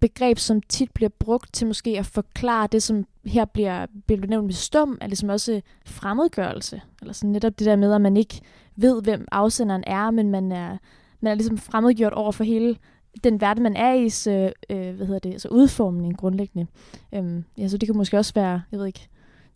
[0.04, 4.46] begreb, som tit bliver brugt til måske at forklare det, som her bliver, bliver nævnt
[4.46, 6.82] med stum, er ligesom også fremmedgørelse.
[7.00, 8.40] Eller sådan netop det der med, at man ikke
[8.76, 10.78] ved, hvem afsenderen er, men man er,
[11.20, 12.76] man er ligesom fremmedgjort over for hele
[13.24, 16.66] den verden, man er i, så, øh, hvad hedder det, så udformning grundlæggende.
[17.14, 19.08] Øhm, ja, så det kan måske også være, jeg ved ikke,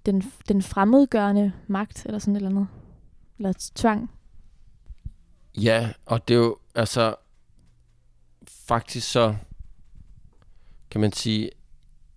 [0.06, 2.66] den, den fremmedgørende magt, eller sådan et eller andet.
[3.38, 4.10] Eller tvang.
[5.56, 7.14] Ja, og det er jo, altså,
[8.48, 9.34] faktisk så,
[10.90, 11.50] kan man sige,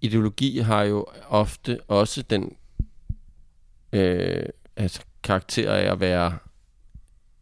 [0.02, 2.56] ideologi har jo ofte også den
[3.94, 6.38] øh, altså karakter af at være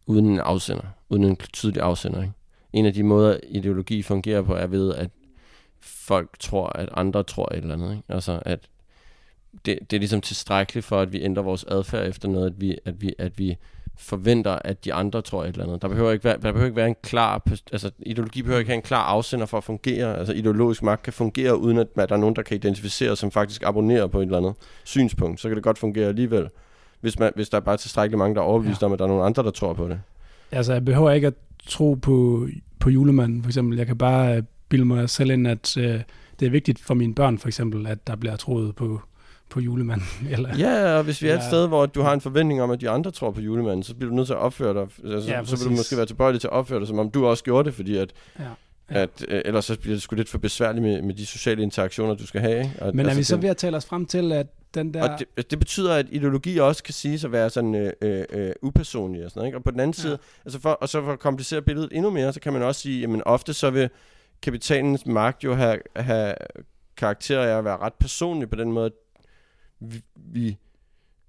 [0.05, 2.21] uden en afsender, uden en tydelig afsender.
[2.21, 2.33] Ikke?
[2.73, 5.09] En af de måder, ideologi fungerer på, er ved, at
[5.79, 7.91] folk tror, at andre tror et eller andet.
[7.91, 8.03] Ikke?
[8.09, 8.69] Altså, at
[9.65, 12.77] det, det er ligesom tilstrækkeligt for, at vi ændrer vores adfærd efter noget, at vi,
[12.85, 13.57] at vi, at vi
[13.99, 15.81] forventer, at de andre tror et eller andet.
[15.81, 18.75] Der behøver ikke være, der behøver ikke være en klar, altså ideologi behøver ikke have
[18.75, 20.17] en klar afsender for at fungere.
[20.17, 23.63] Altså ideologisk magt kan fungere, uden at der er nogen, der kan identificere, som faktisk
[23.65, 25.39] abonnerer på et eller andet synspunkt.
[25.39, 26.49] Så kan det godt fungere alligevel,
[27.01, 28.85] hvis, man, hvis der er bare tilstrækkeligt mange, der er overbevist ja.
[28.85, 29.99] om, at der er nogen andre, der tror på det.
[30.51, 31.33] Altså jeg behøver ikke at
[31.67, 32.47] tro på,
[32.79, 33.77] på julemanden, for eksempel.
[33.77, 36.01] Jeg kan bare bilde mig selv ind, at øh,
[36.39, 39.01] det er vigtigt for mine børn, for eksempel, at der bliver troet på
[39.49, 40.07] på julemanden.
[40.31, 42.81] Eller, ja, og hvis vi er et sted, hvor du har en forventning om, at
[42.81, 45.13] de andre tror på julemanden, så bliver du nødt til at opføre dig.
[45.13, 47.25] Altså, ja, så vil du måske være tilbøjelig til at opføre dig, som om du
[47.25, 48.43] også gjorde det, fordi at, ja.
[48.91, 49.01] Ja.
[49.01, 52.13] at øh, ellers så bliver det sgu lidt for besværligt med, med de sociale interaktioner,
[52.13, 52.57] du skal have.
[52.63, 52.73] Ikke?
[52.77, 55.09] At, Men er altså, vi så ved at tale os frem til, at den der...
[55.09, 58.51] Og det, det betyder, at ideologi også kan sige at være sådan øh, øh, øh,
[58.61, 59.47] upersonlig og sådan noget.
[59.47, 59.57] Ikke?
[59.57, 60.01] Og på den anden ja.
[60.01, 62.81] side, altså for, og så for at komplicere billedet endnu mere, så kan man også
[62.81, 63.89] sige, at ofte så vil
[64.41, 66.33] kapitalens magt jo have, have
[66.97, 68.91] karakter af at være ret personlig på den måde,
[69.79, 70.57] vi, vi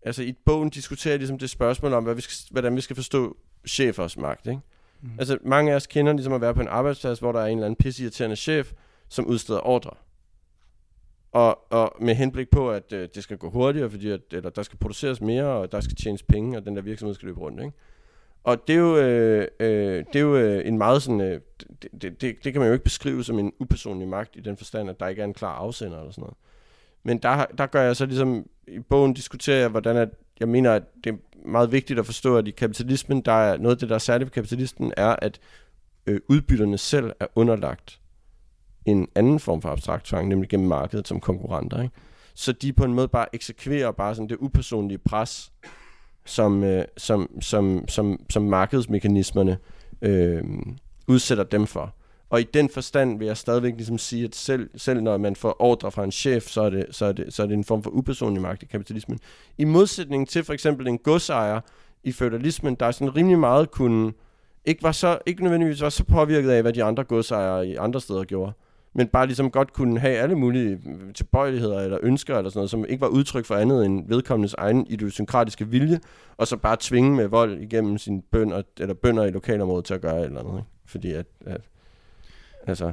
[0.03, 3.37] altså i bogen diskuterer ligesom det spørgsmål om, hvad vi skal, hvordan vi skal forstå
[3.69, 4.61] chefers magt, ikke?
[5.01, 5.11] Mm.
[5.19, 7.59] Altså mange af os kender ligesom at være på en arbejdsplads, hvor der er en
[7.59, 8.73] eller anden pisseirriterende chef,
[9.09, 9.91] som udsteder ordre.
[11.33, 14.63] Og, og med henblik på, at øh, det skal gå hurtigere, fordi at, eller der
[14.63, 17.61] skal produceres mere, og der skal tjenes penge, og den der virksomhed skal løbe rundt,
[17.61, 17.73] ikke?
[18.45, 21.41] Og det er jo, øh, øh, det er jo øh, en meget sådan, øh,
[21.83, 24.57] det, det, det, det kan man jo ikke beskrive som en upersonlig magt, i den
[24.57, 26.37] forstand, at der ikke er en klar afsender eller sådan noget.
[27.03, 30.09] Men der, der gør jeg så ligesom, i bogen diskuterer jeg, hvordan at,
[30.41, 31.17] jeg mener, at det er
[31.49, 34.27] meget vigtigt at forstå, at i kapitalismen, der er noget af det, der er særligt
[34.27, 35.41] ved kapitalismen, er, at
[36.07, 38.01] øh, udbytterne selv er underlagt
[38.85, 41.83] en anden form for abstrakt tvang, nemlig gennem markedet som konkurrenter.
[41.83, 41.95] Ikke?
[42.35, 45.53] Så de på en måde bare eksekverer bare sådan det upersonlige pres,
[46.25, 49.59] som, øh, som, som, som, som markedsmekanismerne
[50.03, 50.45] øh,
[51.07, 51.95] udsætter dem for.
[52.31, 55.57] Og i den forstand vil jeg stadigvæk ligesom sige, at selv, selv når man får
[55.59, 57.83] ordre fra en chef, så er, det, så, er det, så er det en form
[57.83, 59.19] for upersonlig magt i kapitalismen.
[59.59, 61.61] I modsætning til for eksempel en godsejer
[62.05, 64.13] i feudalismen, der er sådan rimelig meget kunne,
[64.65, 68.01] ikke, var så, ikke nødvendigvis var så påvirket af, hvad de andre godsejere i andre
[68.01, 68.53] steder gjorde,
[68.95, 70.79] men bare ligesom godt kunne have alle mulige
[71.15, 74.87] tilbøjeligheder eller ønsker eller sådan noget, som ikke var udtryk for andet end vedkommendes egen
[74.87, 76.01] idiosynkratiske vilje,
[76.37, 80.01] og så bare tvinge med vold igennem sine bønder, eller bønder i lokalområdet til at
[80.01, 80.53] gøre et eller andet.
[80.53, 80.69] Ikke?
[80.87, 81.61] Fordi at, at
[82.71, 82.93] Altså,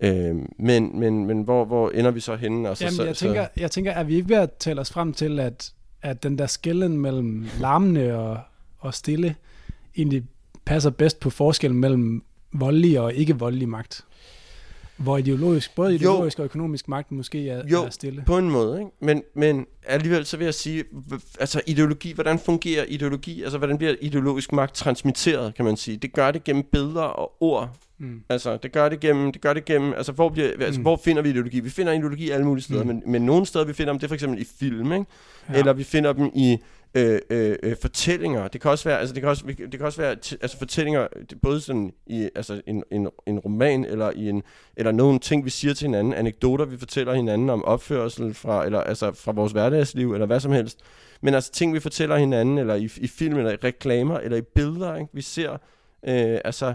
[0.00, 2.68] øh, men, men, men hvor, hvor ender vi så henne?
[2.80, 5.40] Jamen, så, jeg, tænker, jeg tænker, at vi ikke ved at tale os frem til,
[5.40, 8.38] at, at den der skælden mellem larmende og,
[8.78, 9.34] og stille
[9.96, 10.24] egentlig
[10.64, 14.04] passer bedst på forskellen mellem voldelig og ikke voldelig magt?
[14.96, 18.22] Hvor ideologisk, både ideologisk jo, og økonomisk magt måske er, jo, er stille.
[18.26, 18.78] på en måde.
[18.78, 18.90] Ikke?
[19.00, 20.84] Men, men alligevel så vil jeg sige,
[21.40, 23.42] altså ideologi, hvordan fungerer ideologi?
[23.42, 25.96] Altså hvordan bliver ideologisk magt transmitteret, kan man sige?
[25.96, 27.76] Det gør det gennem billeder og ord.
[27.98, 28.22] Mm.
[28.28, 30.82] Altså det gør det gennem, det gør det gennem, altså hvor, bliver, altså, mm.
[30.82, 31.60] hvor finder vi ideologi?
[31.60, 32.88] Vi finder ideologi alle mulige steder, mm.
[32.88, 35.06] men, men nogle steder vi finder dem, det er for eksempel i film, ikke?
[35.48, 35.58] Ja.
[35.58, 36.58] Eller vi finder dem i
[36.96, 38.48] øh, øh, øh, fortællinger.
[38.48, 41.06] Det kan også være, altså det kan også, det kan også være altså fortællinger,
[41.42, 44.42] både sådan i altså en, en, en roman eller i en
[44.76, 48.80] eller nogle ting vi siger til hinanden, anekdoter vi fortæller hinanden om opførsel fra eller
[48.80, 50.80] altså fra vores hverdagsliv eller hvad som helst.
[51.20, 54.42] Men altså ting vi fortæller hinanden eller i, i film eller i reklamer eller i
[54.42, 55.10] billeder, ikke?
[55.12, 55.50] Vi ser
[56.08, 56.74] øh, altså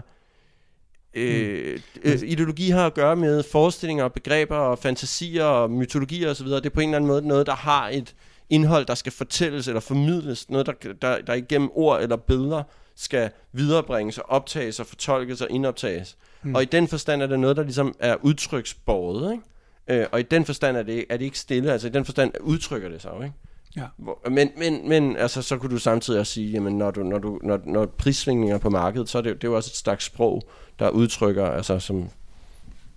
[1.14, 6.46] Øh, øh, ideologi har at gøre med forestillinger, begreber og fantasier og mytologier osv.
[6.46, 8.14] Det er på en eller anden måde noget, der har et,
[8.52, 10.72] indhold, der skal fortælles eller formidles, noget, der,
[11.02, 12.62] der, der igennem ord eller billeder
[12.94, 16.16] skal viderebringes og optages og fortolkes og indoptages.
[16.42, 16.54] Mm.
[16.54, 20.02] Og i den forstand er det noget, der ligesom er udtryksbordet, ikke?
[20.02, 22.32] Øh, og i den forstand er det, er det ikke stille, altså i den forstand
[22.40, 23.34] udtrykker det sig jo, ikke?
[23.76, 23.86] Ja.
[23.96, 27.18] Hvor, men, men, men altså, så kunne du samtidig også sige, jamen, når, du, når,
[27.18, 30.04] du, når, når prissvingninger på markedet, så er det, det er jo også et slags
[30.04, 30.42] sprog,
[30.78, 32.08] der udtrykker, altså som,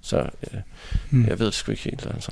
[0.02, 0.62] så ja,
[1.12, 1.26] Hmm.
[1.28, 2.32] jeg ved det sgu ikke helt, altså.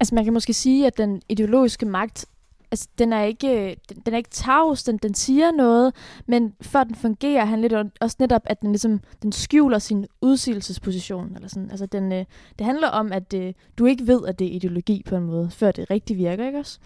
[0.00, 2.26] Altså man kan måske sige, at den ideologiske magt,
[2.70, 5.94] altså den er ikke, den, den er ikke tavs, den, den siger noget,
[6.26, 11.32] men før den fungerer, handler det også netop, at den ligesom, den skjuler sin udsigelsesposition,
[11.34, 11.70] eller sådan.
[11.70, 12.24] Altså den, øh,
[12.58, 15.50] det handler om, at øh, du ikke ved, at det er ideologi på en måde,
[15.50, 16.78] før det rigtig virker, ikke også?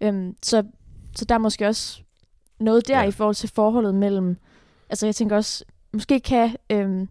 [0.00, 0.62] Øhm, så,
[1.16, 2.00] så der er måske også
[2.60, 3.02] noget der Ja.
[3.02, 3.08] ja.
[3.08, 4.36] i forhold til forholdet mellem,
[4.90, 7.08] altså jeg tænker også, måske kan, øhm,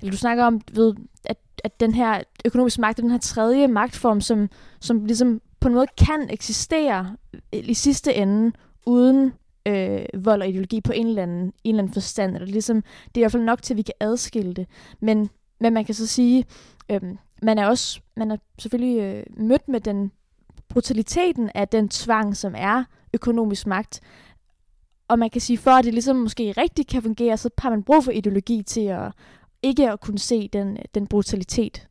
[0.00, 4.20] eller du snakker om, ved, at, at den her økonomiske magt, den her tredje magtform,
[4.20, 4.48] som,
[4.80, 7.16] som ligesom på en måde kan eksistere
[7.52, 8.52] i sidste ende,
[8.86, 9.32] uden
[9.66, 12.34] øh, vold og ideologi på en eller, anden, en eller anden forstand.
[12.34, 14.66] Eller ligesom, det er i hvert fald nok til, at vi kan adskille det.
[15.00, 16.44] Men, men man kan så sige,
[16.88, 17.00] øh,
[17.42, 20.12] man er også man er selvfølgelig øh, mødt med den
[20.68, 24.00] brutaliteten af den tvang, som er økonomisk magt.
[25.08, 27.82] Og man kan sige, for at det ligesom måske rigtig kan fungere, så har man
[27.82, 29.12] brug for ideologi til at
[29.62, 31.86] ikke at kunne se den, den brutalitet.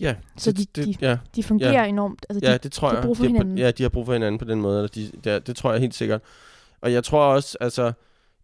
[0.00, 1.82] Ja, Så det, de- det, de- ja, De fungerer Ja.
[1.82, 1.86] ja.
[1.88, 2.26] enormt.
[2.30, 3.58] Altså, ja, de, det tror de har brug for på- hinanden.
[3.58, 4.76] Ja, de har brug for hinanden på den måde.
[4.78, 6.20] Eller de, det, det tror jeg helt sikkert.
[6.80, 7.92] Og jeg tror også, altså,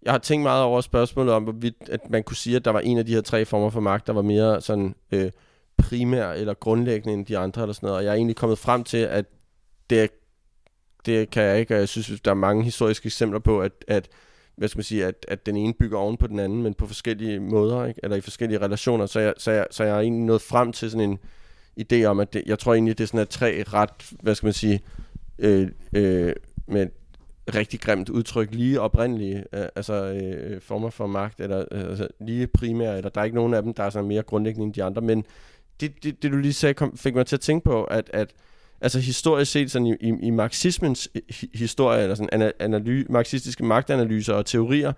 [0.03, 2.81] jeg har tænkt meget over spørgsmålet om, hvorvidt at man kunne sige, at der var
[2.81, 5.31] en af de her tre former for magt, der var mere sådan øh,
[5.77, 7.99] primær eller grundlæggende end de andre eller sådan noget.
[7.99, 9.25] Og jeg er egentlig kommet frem til, at
[9.91, 10.11] det,
[11.07, 14.09] det kan jeg ikke, og jeg synes, der er mange historiske eksempler på, at, at
[14.57, 16.87] hvad skal man sige, at, at den ene bygger oven på den anden, men på
[16.87, 18.01] forskellige måder, ikke?
[18.03, 19.07] eller i forskellige relationer.
[19.07, 21.19] Så jeg, så, jeg, så jeg er egentlig nået frem til sådan en
[21.81, 24.47] idé om, at det, jeg tror egentlig, det er sådan at tre ret, hvad skal
[24.47, 24.81] man sige,
[25.39, 26.33] øh, øh,
[26.67, 26.91] med et
[27.55, 32.47] rigtig grimt udtryk, lige oprindelige øh, altså, øh, former for magt, eller øh, altså, lige
[32.47, 34.85] primære, eller der er ikke nogen af dem, der er sådan mere grundlæggende end de
[34.85, 35.25] andre, men
[35.81, 38.35] det, det, det du lige sagde, kom, fik mig til at tænke på, at, at
[38.83, 41.09] altså historisk set sådan i, i, i marxismens
[41.55, 44.93] historie, eller sådan analy, marxistiske magtanalyser og teorier,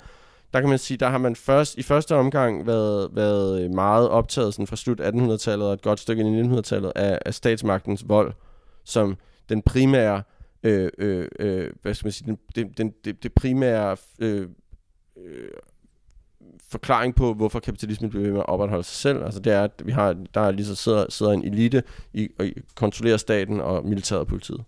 [0.54, 4.08] der kan man sige, der har man først i første omgang været, været øh, meget
[4.08, 8.08] optaget sådan fra slut 1800-tallet og et godt stykke ind i 1900-tallet af, af statsmagtens
[8.08, 8.32] vold
[8.84, 9.16] som
[9.48, 10.22] den primære
[10.62, 14.48] øh, øh, øh, hvad skal man sige, den, den, den, det, det primære øh,
[15.16, 15.48] øh,
[16.70, 19.24] forklaring på, hvorfor kapitalismen bliver ved med at opretholde sig selv.
[19.24, 22.28] Altså det er, at vi har, der er lige så sidder, sidder en elite i,
[22.38, 24.64] og kontrollerer staten og militæret og politiet.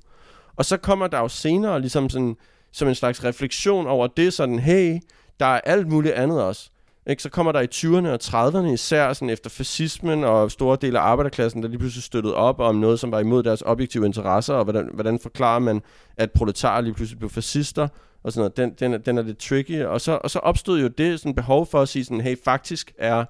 [0.56, 2.36] Og så kommer der jo senere ligesom sådan,
[2.72, 4.98] som en slags refleksion over det, sådan, hey,
[5.40, 6.70] der er alt muligt andet også.
[7.06, 7.22] Ikke?
[7.22, 11.02] Så kommer der i 20'erne og 30'erne især sådan efter fascismen og store dele af
[11.02, 14.64] arbejderklassen, der lige pludselig støttede op om noget, som var imod deres objektive interesser, og
[14.64, 15.82] hvordan, hvordan forklarer man,
[16.16, 17.88] at proletarer lige pludselig blev fascister,
[18.26, 18.56] og sådan noget.
[18.56, 19.84] Den, den, er, den er lidt tricky.
[19.84, 22.92] Og så, og så opstod jo det sådan behov for at sige sådan, hey, faktisk
[22.98, 23.24] er,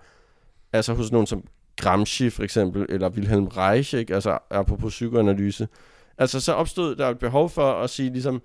[0.72, 1.44] altså hos nogen som
[1.76, 4.14] Gramsci for eksempel, eller Wilhelm Reich, ikke?
[4.14, 5.68] altså apropos psykoanalyse,
[6.18, 8.42] altså så opstod der et behov for at sige ligesom,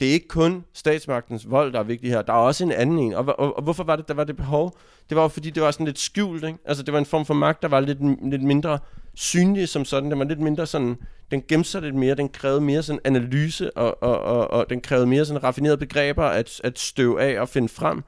[0.00, 2.22] det er ikke kun statsmagtens vold, der er vigtig her.
[2.22, 3.14] Der er også en anden en.
[3.14, 4.78] Og, og, og hvorfor var det, der var det behov?
[5.08, 6.44] Det var jo fordi, det var sådan lidt skjult.
[6.44, 6.58] Ikke?
[6.64, 8.78] Altså, det var en form for magt, der var lidt, lidt mindre
[9.14, 10.10] synlig som sådan.
[10.10, 10.96] Den var lidt mindre sådan...
[11.30, 12.14] Den gemte sig lidt mere.
[12.14, 16.24] Den krævede mere sådan analyse, og, og, og, og den krævede mere sådan raffinerede begreber
[16.24, 18.04] at, at støve af og finde frem.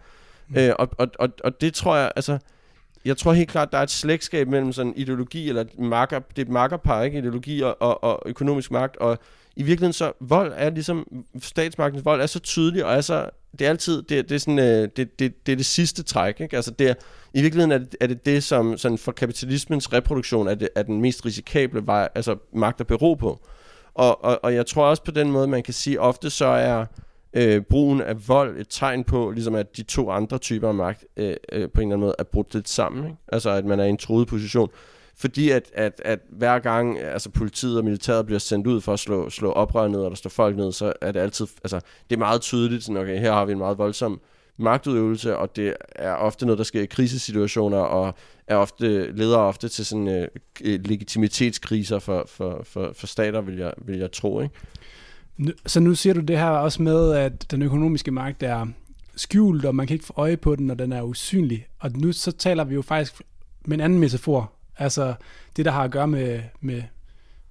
[0.48, 0.56] Mm.
[0.56, 2.38] Øh, og, og, og, og det tror jeg, altså...
[3.04, 6.38] Jeg tror helt klart, der er et slægtskab mellem sådan ideologi, eller et marker, det
[6.38, 7.18] er et markerpar, ikke?
[7.18, 9.18] Ideologi og, og, og økonomisk magt, og
[9.56, 13.64] i virkeligheden så vold er ligesom statsmagtens vold er så tydelig og er så det
[13.64, 16.56] er altid det, det er sådan øh, det, det, det er det sidste træk ikke?
[16.56, 16.94] Altså det er,
[17.34, 20.82] i virkeligheden er det, er det det som sådan for kapitalismens reproduktion er det er
[20.82, 23.40] den mest risikable vej altså magt at bero på.
[23.94, 26.86] Og, og, og jeg tror også på den måde man kan sige ofte så er
[27.32, 31.04] øh, brugen af vold et tegn på ligesom at de to andre typer af magt
[31.16, 33.16] øh, øh, på en eller anden måde er brudt lidt sammen ikke?
[33.32, 34.70] altså at man er i en truet position
[35.20, 38.98] fordi at, at, at hver gang altså politiet og militæret bliver sendt ud for at
[38.98, 41.80] slå, slå oprør ned, og der står folk ned, så er det altid, altså
[42.10, 44.20] det er meget tydeligt, sådan, okay, her har vi en meget voldsom
[44.56, 48.14] magtudøvelse, og det er ofte noget, der sker i krisesituationer, og
[48.46, 50.28] er ofte, leder ofte til sådan øh,
[50.84, 54.54] legitimitetskriser for, for, for, for stater, vil jeg, vil jeg tro, ikke?
[55.66, 58.66] Så nu siger du det her også med, at den økonomiske magt er
[59.16, 61.66] skjult, og man kan ikke få øje på den, og den er usynlig.
[61.78, 63.22] Og nu så taler vi jo faktisk
[63.66, 64.52] med en anden metafor.
[64.80, 65.14] Altså
[65.56, 66.82] det, der har at gøre med, med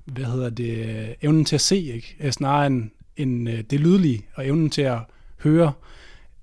[0.05, 2.15] hvad hedder det, evnen til at se, ikke?
[2.19, 4.99] Øh, snarere end, end øh, det lydlige, og evnen til at
[5.39, 5.71] høre.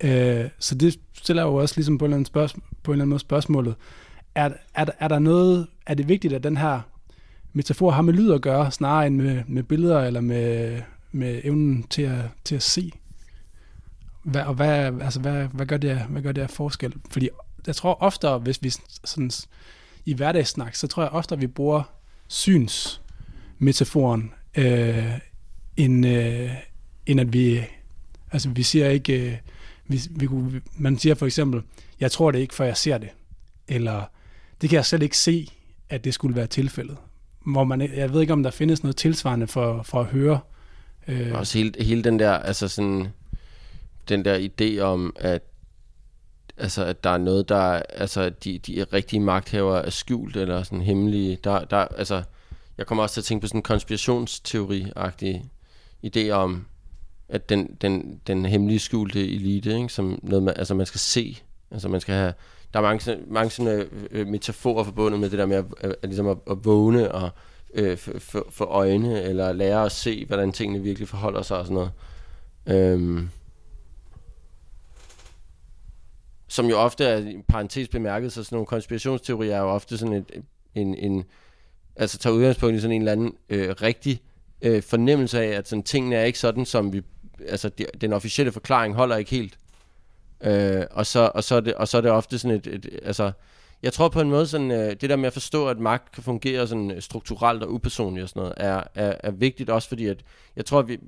[0.01, 3.03] Øh, Så det stiller jo også ligesom på en eller anden, spørgsmål, på en eller
[3.03, 3.75] anden måde spørgsmålet.
[4.35, 6.81] Er, er, er der noget, er det vigtigt, at den her
[7.53, 10.81] metafor har med lyd at gøre, snarere end med, med billeder, eller med,
[11.12, 12.92] med evnen til at, til at se?
[14.22, 16.94] Hvad, og hvad, altså, hvad, hvad, gør det, hvad gør det af forskel?
[17.11, 17.29] Fordi
[17.66, 18.70] jeg tror ofte, hvis vi
[19.05, 19.31] sådan,
[20.07, 21.83] i hverdagssnak, så tror jeg ofte, at vi bruger
[22.29, 25.12] synsmetaforen øh,
[25.77, 26.51] end, øh,
[27.07, 27.61] end at vi,
[28.33, 29.37] altså vi siger ikke, øh,
[29.87, 31.62] vi, vi, kunne- man siger for eksempel,
[32.01, 33.09] jeg tror det ikke, før jeg ser det,
[33.69, 34.03] eller
[34.61, 35.49] det kan jeg slet ikke se,
[35.88, 36.97] at det skulle være tilfældet.
[37.47, 40.40] Hvor man, jeg ved ikke, om der findes noget tilsvarende for, for at høre.
[41.09, 43.07] Øh, Også hele, hele den der, altså sådan,
[44.09, 45.42] den der idé om, at
[46.57, 50.37] altså at der er noget, der er- altså at de, de rigtige magthavere er skjult
[50.37, 51.38] eller sådan hemmelige.
[51.45, 52.23] Der, der, altså,
[52.79, 55.45] jeg kommer også til at tænke på sådan en konspirationsteori-agtig
[56.07, 56.66] idé om,
[57.29, 61.38] at den, den, den hemmelige skjulte elite, ikke, som noget, man, altså man skal se,
[61.71, 62.33] altså man skal have,
[62.75, 65.97] der er mange, mange sådan, øh, øh metaforer forbundet med det der med at, at,
[66.03, 67.31] at, ligesom at, at vågne og
[67.75, 67.99] øh,
[68.51, 71.90] få øjne, eller lære at se, hvordan tingene virkelig forholder sig og sådan noget.
[72.66, 73.29] Øhm,
[76.57, 80.14] som jo ofte er i parentes bemærket, så sådan nogle konspirationsteorier er jo ofte sådan
[80.14, 80.31] et,
[80.75, 81.25] en, en
[81.97, 84.21] altså tager udgangspunkt i sådan en eller anden øh, rigtig
[84.62, 87.03] øh, fornemmelse af, at sådan, tingene er ikke sådan, som vi,
[87.49, 89.59] altså de, den officielle forklaring holder ikke helt.
[90.40, 93.01] Øh, og, så, og, så er det, og så er det ofte sådan et, et
[93.03, 93.33] altså,
[93.83, 96.23] jeg tror på en måde sådan, øh, det der med at forstå, at magt kan
[96.23, 100.07] fungere sådan øh, strukturelt og upersonligt og sådan noget, er, er, er vigtigt også fordi,
[100.07, 100.19] at
[100.57, 100.99] jeg tror, at vi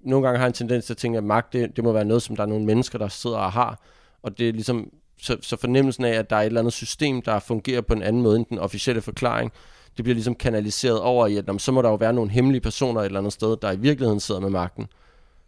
[0.00, 2.22] nogle gange har en tendens til at tænke, at magt, det, det må være noget,
[2.22, 3.80] som der er nogle mennesker, der sidder og har,
[4.22, 7.22] og det er ligesom, så, så fornemmelsen af, at der er et eller andet system,
[7.22, 9.52] der fungerer på en anden måde end den officielle forklaring,
[9.96, 12.60] det bliver ligesom kanaliseret over i, at jamen, så må der jo være nogle hemmelige
[12.60, 14.86] personer et eller andet sted, der i virkeligheden sidder med magten.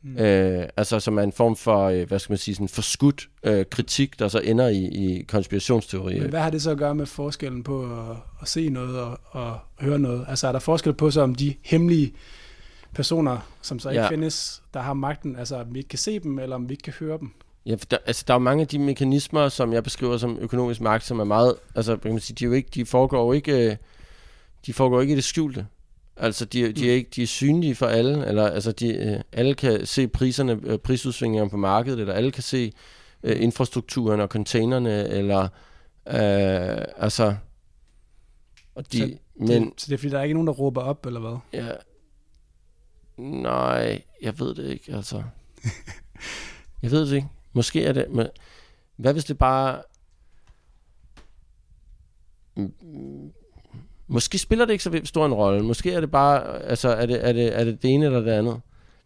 [0.03, 0.17] Mm.
[0.17, 3.65] Øh, altså som er en form for, øh, hvad skal man sige, sådan forskudt øh,
[3.71, 6.21] kritik, der så ender i, i konspirationsteori.
[6.21, 9.21] Men hvad har det så at gøre med forskellen på at, at se noget og,
[9.31, 10.25] og høre noget?
[10.29, 12.13] Altså er der forskel på så om de hemmelige
[12.95, 14.05] personer, som så ikke Ja.
[14.05, 14.11] ja.
[14.11, 16.83] findes, der har magten, altså om vi ikke kan se dem, eller om vi ikke
[16.83, 17.33] kan høre dem?
[17.67, 20.39] Ja, for der, altså, der er jo mange af de mekanismer, som jeg beskriver som
[20.41, 23.25] økonomisk magt, som er meget, altså, kan man sige, de, er jo ikke, de foregår
[23.25, 23.77] jo ikke, øh,
[24.67, 25.67] de foregår ikke i det skjulte.
[26.17, 29.55] Altså, de, de, er ikke, de er synlige for alle, eller altså, de, øh, alle
[29.55, 32.73] kan se priserne, øh, prisudsvingerne på markedet, eller alle kan se
[33.23, 35.43] øh, infrastrukturen og containerne, eller,
[36.07, 37.35] øh, altså,
[38.75, 40.81] og de, Så men, det, så det er fordi, der er ikke nogen, der råber
[40.81, 41.37] op, eller hvad?
[41.53, 41.73] ja,
[43.23, 45.23] nej, jeg ved det ikke, altså.
[46.83, 47.29] Jeg ved det ikke.
[47.53, 48.07] Måske er det...
[48.11, 48.27] Men,
[48.97, 49.83] hvad hvis det bare...
[54.07, 55.63] Måske spiller det ikke så stor en rolle.
[55.63, 56.63] Måske er det bare...
[56.63, 58.61] Altså, er det er det, er det, det ene eller det andet?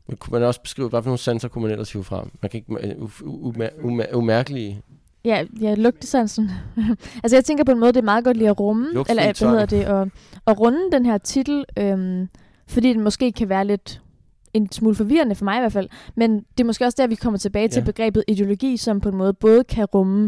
[0.06, 2.30] Men kunne man også beskrive, hvad for nogle sanser kunne man ellers hive frem?
[2.42, 4.14] Man kan ikke...
[4.16, 4.82] Umærkelige...
[5.24, 6.50] Ja, ja lugtesansen.
[7.22, 9.48] altså jeg tænker på en måde, det er meget godt lige at rumme, eller hvad
[9.48, 10.08] hedder det, at,
[10.46, 12.28] at runde den her titel, øhm,
[12.66, 14.00] fordi den måske kan være lidt
[14.54, 17.14] en smule forvirrende for mig i hvert fald, men det er måske også der, vi
[17.14, 17.84] kommer tilbage til Ja.
[17.84, 20.24] begrebet ideologi, som på en måde både kan rumme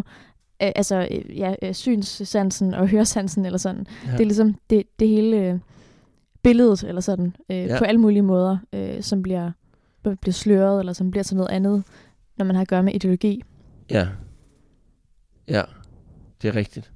[0.62, 3.86] øh, altså øh, ja, øh, synssansen og høresansen eller sådan.
[4.06, 4.12] Ja.
[4.12, 5.58] Det er ligesom det, det hele øh,
[6.42, 7.78] billedet eller sådan, øh, Ja.
[7.78, 9.50] på alle mulige måder, øh, som bliver,
[10.02, 11.84] bliver sløret eller som bliver til noget andet,
[12.36, 13.42] når man har at gøre med ideologi.
[13.90, 14.08] Ja.
[15.48, 15.62] Ja.
[16.42, 16.92] Det er rigtigt.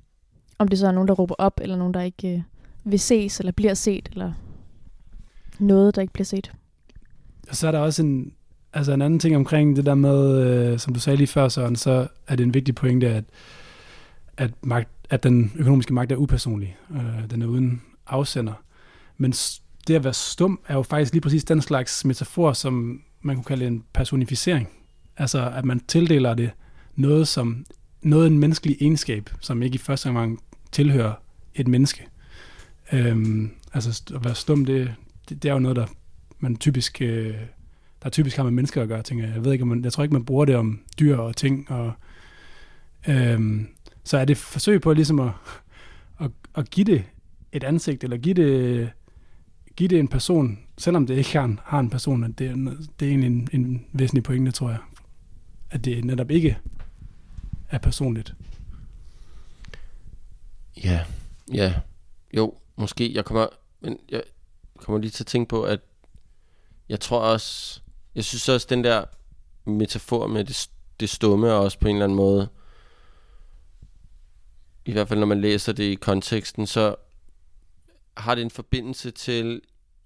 [0.58, 2.42] Om det så er nogen, der råber op, eller nogen, der ikke øh,
[2.84, 4.32] vil ses, eller bliver set, eller
[5.58, 6.52] noget, der ikke bliver set.
[7.50, 8.32] Og så er der også en,
[8.72, 11.76] altså en anden ting omkring det der med, øh, som du sagde lige før, Søren,
[11.76, 13.24] så er det en vigtig pointe, at,
[14.36, 16.76] at, magt, at den økonomiske magt er upersonlig.
[16.94, 18.52] Øh, den er uden afsender.
[19.16, 19.32] Men
[19.86, 23.44] det at være stum er jo faktisk lige præcis den slags metafor, som man kunne
[23.44, 24.68] kalde en personificering.
[25.16, 26.50] Altså at man tildeler det
[26.96, 27.66] noget som
[28.02, 31.12] noget en menneskelig egenskab, som ikke i første omgang tilhører
[31.54, 32.06] et menneske.
[32.92, 34.94] Øhm, altså at være stum, det,
[35.28, 35.86] det, det er jo noget, der
[36.42, 37.34] man typisk, øh,
[38.02, 39.34] der typisk har med mennesker at gøre, tænker jeg.
[39.34, 41.70] Jeg, ved ikke, om man, jeg tror ikke, man bruger det om dyr og ting.
[41.70, 41.92] Og,
[43.08, 43.60] øh,
[44.04, 45.30] så er det et forsøg på ligesom at,
[46.24, 47.04] at, at give det
[47.52, 48.90] et ansigt, eller give det,
[49.76, 52.54] give det en person, selvom det ikke har en, har en person, at det, er,
[53.00, 54.78] det er egentlig en, en væsentlig pointe, tror jeg.
[55.70, 56.58] At det netop ikke
[57.68, 58.34] er personligt.
[60.84, 61.00] Ja,
[61.52, 61.74] ja.
[62.36, 63.14] Jo, måske.
[63.14, 63.46] Jeg kommer,
[63.80, 64.22] men jeg
[64.76, 65.80] kommer lige til at tænke på, at
[66.90, 67.80] jeg tror også,
[68.14, 69.04] jeg synes også, den der
[69.64, 70.70] metafor med det,
[71.00, 72.48] det stumme er også på en eller anden måde,
[74.84, 76.94] i hvert fald når man læser det i konteksten, så
[78.16, 79.60] har det en forbindelse til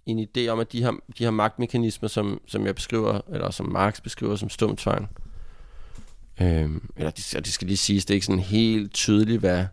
[0.06, 3.68] en idé om, at de her, de her magtmekanismer, som, som jeg beskriver, eller som
[3.68, 5.16] Marx beskriver som stumtvang,
[6.40, 9.66] øhm, eller det, det skal lige siges, det er ikke sådan helt tydeligt, hvad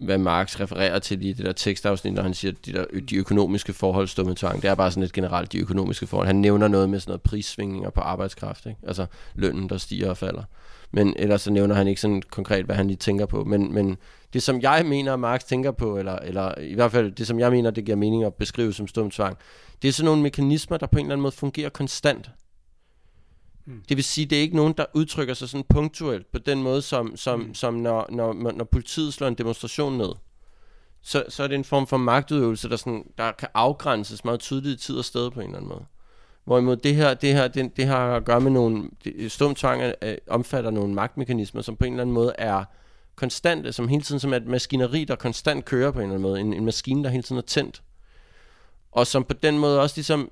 [0.00, 3.16] hvad Marx refererer til i det der tekstafsnit, når han siger, at de, der, de
[3.16, 4.62] økonomiske forhold står med tvang.
[4.62, 6.26] Det er bare sådan lidt generelt de økonomiske forhold.
[6.26, 8.78] Han nævner noget med sådan noget prissvingninger på arbejdskraft, ikke?
[8.86, 10.42] altså lønnen, der stiger og falder.
[10.90, 13.44] Men ellers så nævner han ikke sådan konkret, hvad han lige tænker på.
[13.44, 13.96] Men, men
[14.32, 17.50] det, som jeg mener, Marx tænker på, eller, eller i hvert fald det, som jeg
[17.50, 19.38] mener, det giver mening at beskrive som stum tvang,
[19.82, 22.30] det er sådan nogle mekanismer, der på en eller anden måde fungerer konstant.
[23.68, 23.82] Mm.
[23.88, 26.82] Det vil sige, det er ikke nogen, der udtrykker sig sådan punktuelt på den måde,
[26.82, 27.54] som, som, mm.
[27.54, 30.12] som når, når, når politiet slår en demonstration ned.
[31.02, 34.82] Så, så er det en form for magtudøvelse, der, sådan, der kan afgrænses meget tydeligt
[34.82, 35.84] i tid og sted på en eller anden måde.
[36.44, 38.90] Hvorimod det her, det her, det, det har at gøre med nogle,
[39.28, 42.64] stum tvang øh, omfatter nogle magtmekanismer, som på en eller anden måde er
[43.16, 46.40] konstante, som hele tiden som et maskineri, der konstant kører på en eller anden måde.
[46.40, 47.82] En, en maskine, der hele tiden er tændt.
[48.92, 50.30] Og som på den måde også ligesom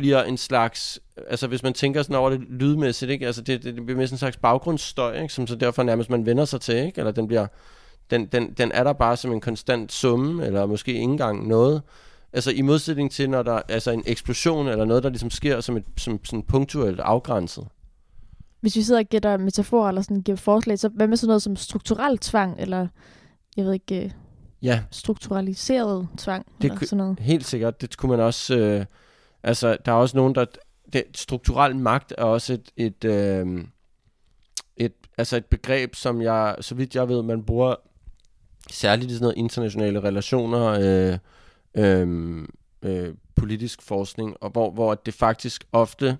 [0.00, 3.26] bliver en slags, altså hvis man tænker sådan over det lydmæssigt, ikke?
[3.26, 5.34] Altså det, det, det bliver mere sådan en slags baggrundsstøj, ikke?
[5.34, 6.98] som så derfor nærmest man vender sig til, ikke?
[6.98, 7.46] eller den bliver,
[8.10, 11.82] den, den, den er der bare som en konstant summe, eller måske ikke engang noget.
[12.32, 15.60] Altså i modsætning til, når der er altså en eksplosion, eller noget, der ligesom sker
[15.60, 17.66] som et som, sådan punktuelt afgrænset.
[18.60, 21.42] Hvis vi sidder og gætter metaforer, eller sådan giver forslag, så hvad med sådan noget
[21.42, 22.86] som strukturel tvang, eller
[23.56, 24.10] jeg ved ikke, øh,
[24.62, 24.82] ja.
[24.90, 27.20] strukturaliseret tvang, det eller sådan noget?
[27.20, 28.56] Helt sikkert, det kunne man også...
[28.56, 28.84] Øh,
[29.42, 30.44] Altså, der er også nogen, der...
[30.92, 33.64] Det, strukturel magt er også et, et, øh,
[34.76, 37.74] et, altså et begreb, som jeg, så vidt jeg ved, man bruger
[38.70, 41.18] særligt i sådan noget internationale relationer, øh,
[41.74, 42.46] øh,
[42.82, 46.16] øh, politisk forskning, og hvor, hvor det faktisk ofte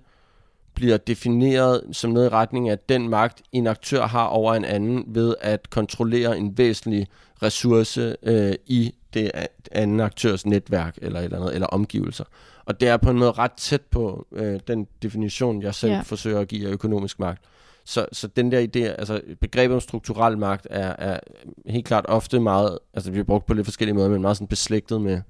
[0.73, 4.65] bliver defineret som noget i retning af, at den magt, en aktør har over en
[4.65, 7.07] anden, ved at kontrollere en væsentlig
[7.43, 9.31] ressource øh, i det
[9.71, 12.23] anden aktørs netværk eller et eller andet, eller omgivelser.
[12.65, 16.01] Og det er på en måde ret tæt på øh, den definition, jeg selv ja.
[16.01, 17.43] forsøger at give af økonomisk magt.
[17.85, 21.19] Så, så den der idé, altså begrebet om strukturel magt er, er
[21.65, 24.47] helt klart ofte meget, altså det bliver brugt på lidt forskellige måder, men meget sådan
[24.47, 25.21] beslægtet med,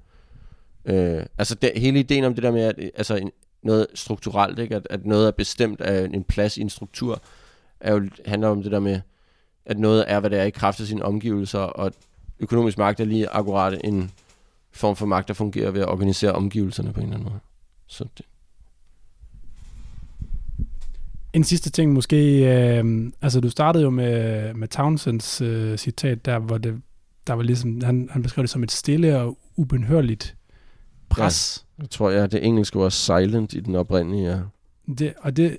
[0.84, 3.30] øh, altså det, hele ideen om det der med, at altså en,
[3.62, 4.76] noget strukturelt, ikke?
[4.76, 7.22] At, at noget er bestemt af en plads i en struktur,
[7.80, 9.00] er jo, handler om det der med,
[9.66, 11.92] at noget er, hvad det er i kraft af sine omgivelser, og
[12.40, 14.10] økonomisk magt er lige akkurat en
[14.72, 17.40] form for magt, der fungerer ved at organisere omgivelserne på en eller anden måde.
[17.86, 18.26] Så det.
[21.32, 26.38] En sidste ting måske, øh, altså du startede jo med, med Townsends øh, citat der,
[26.38, 26.82] hvor det,
[27.26, 30.36] der var ligesom, han, han beskrev det som et stille og ubenhørligt
[31.08, 31.64] pres.
[31.78, 34.40] Ja, jeg tror, ja, det engelske var silent i den oprindelige, ja.
[34.98, 35.58] Det, og det,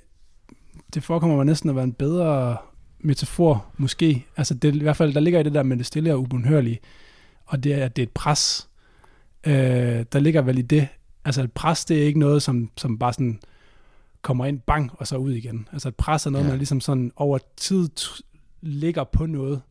[0.94, 2.56] det forekommer mig næsten at være en bedre
[2.98, 4.26] metafor, måske.
[4.36, 6.80] Altså det, i hvert fald, der ligger i det der med det stille og ubenhørlige,
[7.46, 8.68] og det er, at det er et pres.
[9.46, 10.88] Øh, der ligger vel i det,
[11.24, 13.40] altså et pres, det er ikke noget, som, som bare sådan
[14.22, 15.68] kommer ind, bang, og så ud igen.
[15.72, 16.50] Altså et pres er noget, ja.
[16.50, 17.88] man ligesom sådan over tid
[18.60, 19.62] ligger på noget.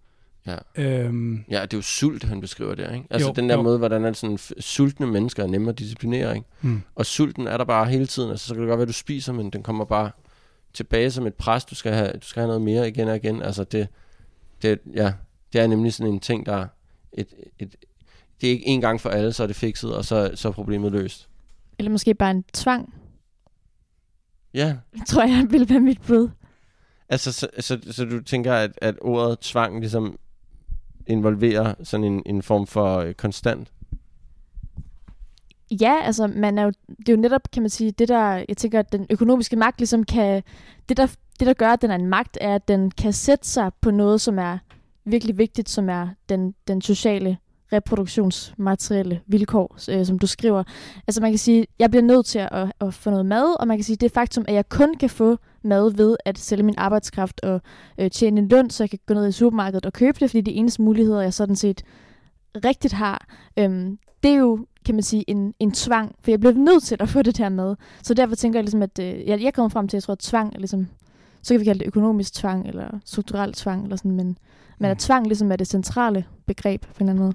[0.48, 0.58] Ja.
[0.76, 3.08] Øhm, ja, det er jo sult, han beskriver der, ikke?
[3.10, 3.62] Altså jo, den der jo.
[3.62, 6.48] måde, hvordan er sådan sultne mennesker er nemme at disciplinere, ikke?
[6.62, 6.82] Mm.
[6.96, 8.30] Og sulten er der bare hele tiden.
[8.30, 10.12] Altså, så kan det godt være, du spiser, men den kommer bare
[10.74, 11.66] tilbage som et pres.
[11.66, 13.42] Du skal have, du skal have noget mere igen og igen.
[13.42, 13.88] Altså det,
[14.62, 15.14] det, ja,
[15.54, 16.68] det er nemlig sådan en ting, der
[17.14, 17.28] et,
[17.60, 17.76] et,
[18.42, 20.52] det er ikke en gang for alle, så er det fikset, og så, så er
[20.52, 21.30] problemet løst.
[21.80, 22.94] Eller måske bare en tvang.
[24.54, 24.76] Ja.
[24.94, 26.30] Det tror jeg vil være mit bud.
[27.10, 30.20] Altså, så, så, så du tænker, at, at ordet tvang ligesom
[31.08, 33.72] involverer sådan en, en form for øh, konstant?
[35.72, 38.58] Ja, altså man er jo, det er jo netop, kan man sige, det der, jeg
[38.58, 40.44] tænker, at den økonomiske magt ligesom kan,
[40.90, 41.08] det der,
[41.40, 43.92] det der gør, at den er en magt, er, at den kan sætte sig på
[43.92, 44.58] noget, som er
[45.06, 47.38] virkelig vigtigt, som er den, den sociale
[47.74, 50.64] reproduktionsmaterielle vilkår, øh, som du skriver.
[51.08, 53.78] Altså man kan sige, jeg bliver nødt til at, at få noget mad, og man
[53.78, 57.42] kan sige, det faktum, at jeg kun kan få mad ved at sælge min arbejdskraft
[57.44, 57.62] og
[57.98, 60.42] øh, tjene en løn, så jeg kan gå ned i supermarkedet og købe det, fordi
[60.42, 61.84] det er eneste muligheder, jeg sådan set
[62.66, 63.28] rigtigt har.
[63.58, 66.98] Øhm, det er jo, kan man sige, en, en tvang, for jeg bliver nødt til
[67.00, 67.76] at få det der med.
[68.04, 70.12] Så derfor tænker jeg ligesom, at øh, jeg, jeg kommer frem til, at jeg tror,
[70.12, 70.88] at tvang er ligesom,
[71.42, 74.38] så kan vi kalde det økonomisk tvang, eller strukturel tvang, eller sådan, men,
[74.80, 75.00] men at mm.
[75.00, 77.34] tvang ligesom er det centrale begreb på en eller anden måde.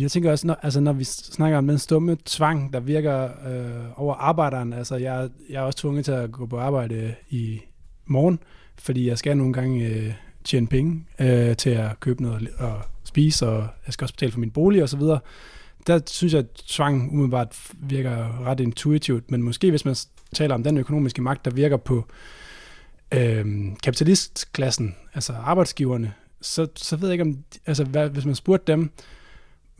[0.00, 4.00] Jeg tænker også, når, altså når vi snakker om den stumme tvang, der virker øh,
[4.00, 7.60] over arbejderen, altså jeg, jeg er også tvunget til at gå på arbejde i
[8.06, 8.38] morgen,
[8.78, 10.12] fordi jeg skal nogle gange øh,
[10.44, 14.40] tjene penge øh, til at købe noget og spise, og jeg skal også betale for
[14.40, 15.20] min bolig og så videre.
[15.86, 19.96] Der synes jeg, at tvang umiddelbart virker ret intuitivt, men måske hvis man
[20.34, 22.04] taler om den økonomiske magt, der virker på
[23.14, 23.46] øh,
[23.82, 28.90] kapitalistklassen, altså arbejdsgiverne, så, så ved jeg ikke om, altså hvad, hvis man spurgte dem,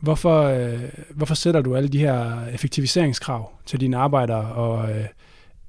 [0.03, 0.79] hvorfor, øh,
[1.15, 5.05] hvorfor sætter du alle de her effektiviseringskrav til dine arbejdere, og øh,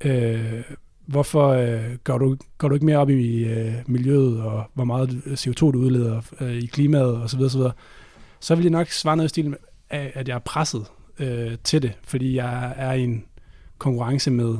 [0.04, 0.62] øh,
[1.06, 5.08] hvorfor øh, går, du, går du ikke mere op i øh, miljøet, og hvor meget
[5.26, 7.40] CO2 du udleder øh, i klimaet osv.
[7.40, 7.60] osv.,
[8.40, 9.56] så vil jeg nok svare noget i stil
[9.90, 10.86] af, at jeg er presset
[11.18, 13.24] øh, til det, fordi jeg er i en
[13.78, 14.56] konkurrence med,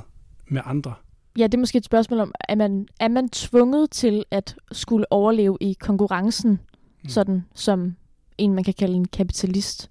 [0.48, 0.94] med andre.
[1.38, 5.12] Ja, det er måske et spørgsmål om, er man, er man tvunget til at skulle
[5.12, 7.08] overleve i konkurrencen, mm.
[7.08, 7.96] sådan som
[8.38, 9.90] en, man kan kalde en kapitalist?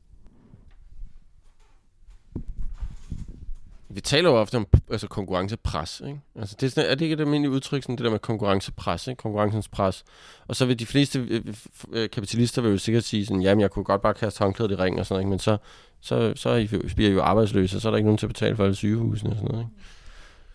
[3.89, 6.01] Vi taler jo ofte om altså, konkurrencepres.
[6.07, 6.19] Ikke?
[6.35, 9.07] Altså, det er, sådan, er det ikke et almindeligt udtryk, sådan det der med konkurrencepres,
[9.07, 9.19] ikke?
[9.19, 10.03] konkurrencens pres?
[10.47, 11.41] Og så vil de fleste øh,
[11.91, 14.75] øh, kapitalister vil jo sikkert sige sådan, jamen jeg kunne godt bare kaste håndklædet i
[14.75, 15.29] ringen og sådan noget, ikke?
[15.29, 15.57] men så,
[16.01, 18.33] så, så I, bliver I jo arbejdsløse, og så er der ikke nogen til at
[18.33, 19.63] betale for alle sygehusene og sådan noget.
[19.63, 19.83] Ikke?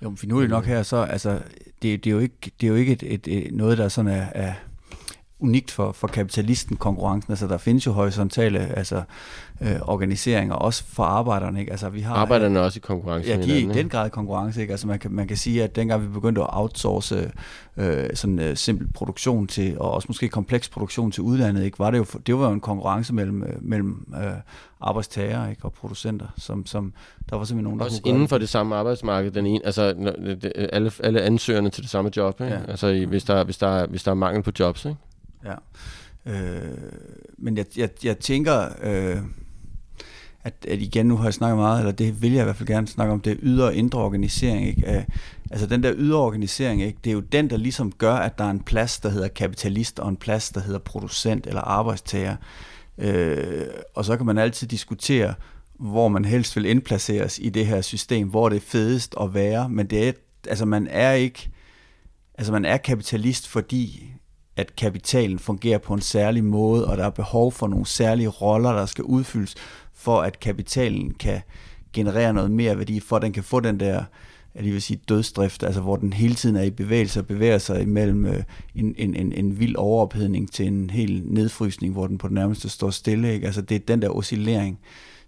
[0.03, 1.41] Jo, men finurligt nok her, så altså,
[1.83, 4.11] det, det, er jo ikke, det er jo ikke et, et, et, noget, der sådan
[4.11, 4.55] er, er
[5.41, 7.33] unikt for, for kapitalisten konkurrencen.
[7.33, 9.03] Altså, der findes jo horisontale altså,
[9.61, 11.61] øh, organiseringer, også for arbejderne.
[11.61, 11.71] Ikke?
[11.71, 14.11] Altså, vi har, arbejderne er også i konkurrence Ja, de er i den grad i
[14.11, 14.61] konkurrence.
[14.61, 14.71] Ikke?
[14.71, 17.31] Altså, man, kan, man kan sige, at dengang vi begyndte at outsource
[17.77, 21.79] øh, sådan øh, simpel produktion til, og også måske kompleks produktion til udlandet, ikke?
[21.79, 24.31] Var det, jo, det var jo en konkurrence mellem, øh, mellem øh,
[24.81, 25.65] arbejdstagere ikke?
[25.65, 26.93] og producenter, som, som
[27.31, 28.41] der var simpelthen nogen, der Også inden for det.
[28.41, 29.83] det samme arbejdsmarked, den ene, altså
[30.73, 32.55] alle, alle ansøgerne til det samme job, ikke?
[32.55, 32.61] Ja.
[32.69, 34.97] altså hvis der, hvis, der, hvis der er mangel på jobs, ikke?
[35.45, 35.55] Ja.
[36.27, 36.93] Øh,
[37.39, 39.23] men jeg, jeg, jeg tænker, øh,
[40.45, 42.67] at, at igen, nu har jeg snakket meget, eller det vil jeg i hvert fald
[42.67, 44.69] gerne snakke om, det ydre og indre organisering.
[44.69, 44.97] Ikke?
[44.97, 45.03] Øh,
[45.51, 46.99] altså den der ydre organisering, ikke?
[47.05, 49.99] det er jo den, der ligesom gør, at der er en plads, der hedder kapitalist,
[49.99, 52.37] og en plads, der hedder producent eller arbejdstager.
[52.99, 55.35] Øh, og så kan man altid diskutere,
[55.79, 59.69] hvor man helst vil indplaceres i det her system, hvor det er fedest at være,
[59.69, 60.13] men det er,
[60.49, 61.51] altså man er ikke,
[62.39, 64.13] altså man er kapitalist, fordi
[64.59, 68.73] at kapitalen fungerer på en særlig måde, og der er behov for nogle særlige roller,
[68.73, 69.55] der skal udfyldes,
[69.95, 71.41] for at kapitalen kan
[71.93, 74.05] generere noget mere værdi, for at den kan få den der
[74.55, 77.83] jeg vil sige dødsdrift, altså hvor den hele tiden er i bevægelse og bevæger sig
[77.83, 78.43] imellem øh,
[78.75, 82.69] en, en, en, en vild overophedning til en helt nedfrysning, hvor den på det nærmeste
[82.69, 83.35] står stille.
[83.35, 83.47] Ikke?
[83.47, 84.79] Altså det er den der oscillering,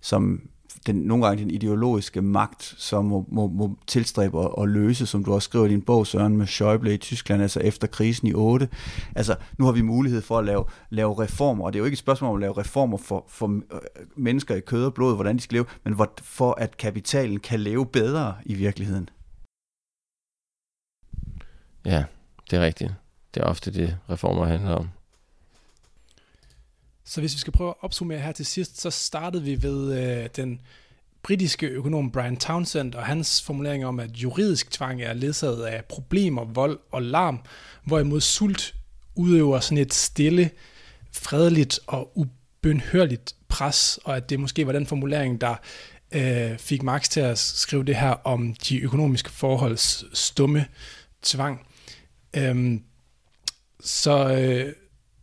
[0.01, 0.41] som
[0.87, 5.25] den, nogle gange den ideologiske magt, som må, må, må tilstræbe at, at løse, som
[5.25, 8.35] du også skriver i din bog, Søren, med Schäuble i Tyskland, altså efter krisen i
[8.35, 8.69] 8.
[9.17, 11.95] Altså, nu har vi mulighed for at lave, lave reformer, og det er jo ikke
[11.95, 13.81] et spørgsmål om at lave reformer for, for øh,
[14.17, 17.87] mennesker i kød og blod, hvordan de skal leve, men for at kapitalen kan leve
[17.87, 19.09] bedre i virkeligheden.
[21.85, 22.05] Ja,
[22.51, 22.95] det er rigtigt.
[23.35, 24.89] Det er ofte det, reformer handler om.
[27.11, 30.29] Så hvis vi skal prøve at opsummere her til sidst, så startede vi ved øh,
[30.37, 30.61] den
[31.23, 36.45] britiske økonom Brian Townsend og hans formulering om, at juridisk tvang er ledsaget af problemer,
[36.45, 37.41] vold og larm,
[37.85, 38.75] hvorimod sult
[39.15, 40.51] udøver sådan et stille,
[41.13, 45.55] fredeligt og ubønhørligt pres, og at det måske var den formulering, der
[46.13, 50.67] øh, fik Marx til at skrive det her om de økonomiske forholds stumme
[51.23, 51.67] tvang.
[52.37, 52.83] Øhm,
[53.81, 54.73] så øh,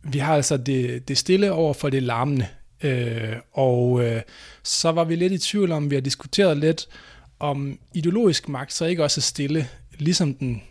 [0.02, 2.46] vi har altså det, det stille over for det larmende.
[2.82, 4.22] Øh, og øh,
[4.62, 6.88] så var vi lidt i tvivl om, vi har diskuteret lidt,
[7.38, 9.68] om ideologisk magt så ikke også er stille,
[9.98, 10.62] ligesom den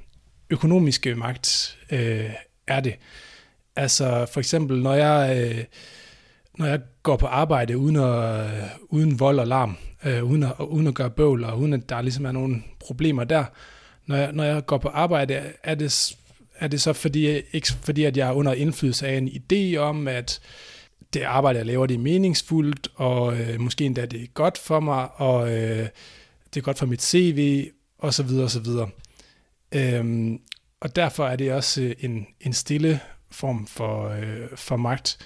[0.50, 2.30] økonomiske magt øh,
[2.68, 2.96] er det.
[3.76, 5.64] Altså for eksempel, når jeg, øh,
[6.58, 10.54] når jeg går på arbejde uden, at, øh, uden vold og larm, øh, uden, at,
[10.60, 13.46] uden at gøre bøvl, og uden at der ligesom er nogle problemer der,
[14.06, 16.16] når jeg, når jeg går på arbejde, er det
[16.60, 20.08] er det så fordi, ikke fordi, at jeg er under indflydelse af en idé om,
[20.08, 20.40] at
[21.14, 24.80] det arbejde, jeg laver, det er meningsfuldt, og øh, måske endda det er godt for
[24.80, 25.88] mig, og øh,
[26.54, 28.90] det er godt for mit CV, og så videre, og så videre.
[29.72, 30.40] Øhm,
[30.80, 33.00] og derfor er det også øh, en, en stille
[33.32, 35.18] form for, øh, for magt.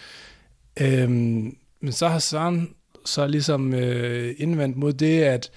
[0.82, 2.76] Øhm, men så har Søren
[3.06, 5.52] så ligesom øh, indvendt mod det, at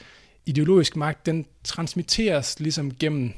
[0.47, 3.33] ideologisk magt, den transmitteres ligesom gennem,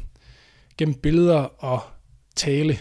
[0.79, 1.83] gennem billeder og
[2.37, 2.79] tale.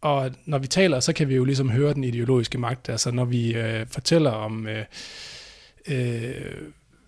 [0.00, 2.88] Og når vi taler, så kan vi jo ligesom høre den ideologiske magt.
[2.88, 4.84] Altså når vi øh, fortæller om, øh,
[5.88, 6.34] øh,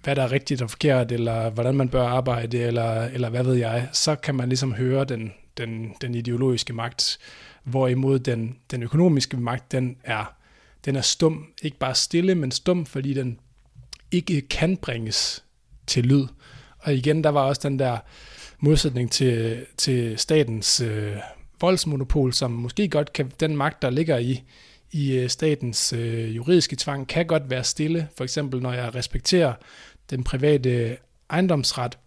[0.02, 3.54] hvad der er rigtigt og forkert, eller hvordan man bør arbejde, eller, eller hvad ved
[3.54, 7.18] jeg, så kan man ligesom høre den, den, den ideologiske magt.
[7.64, 10.34] Hvorimod den, den økonomiske magt, den er,
[10.84, 11.46] den er stum.
[11.62, 13.38] Ikke bare stille, men stum, fordi den
[14.10, 15.44] ikke kan bringes
[15.86, 16.26] til lyd.
[16.78, 17.98] Og igen, der var også den der
[18.60, 21.16] modsætning til, til statens øh,
[21.60, 24.42] voldsmonopol, som måske godt kan, den magt, der ligger i,
[24.92, 28.08] i øh, statens øh, juridiske tvang, kan godt være stille.
[28.16, 29.54] For eksempel, når jeg respekterer
[30.10, 30.96] den private
[31.30, 31.98] ejendomsret,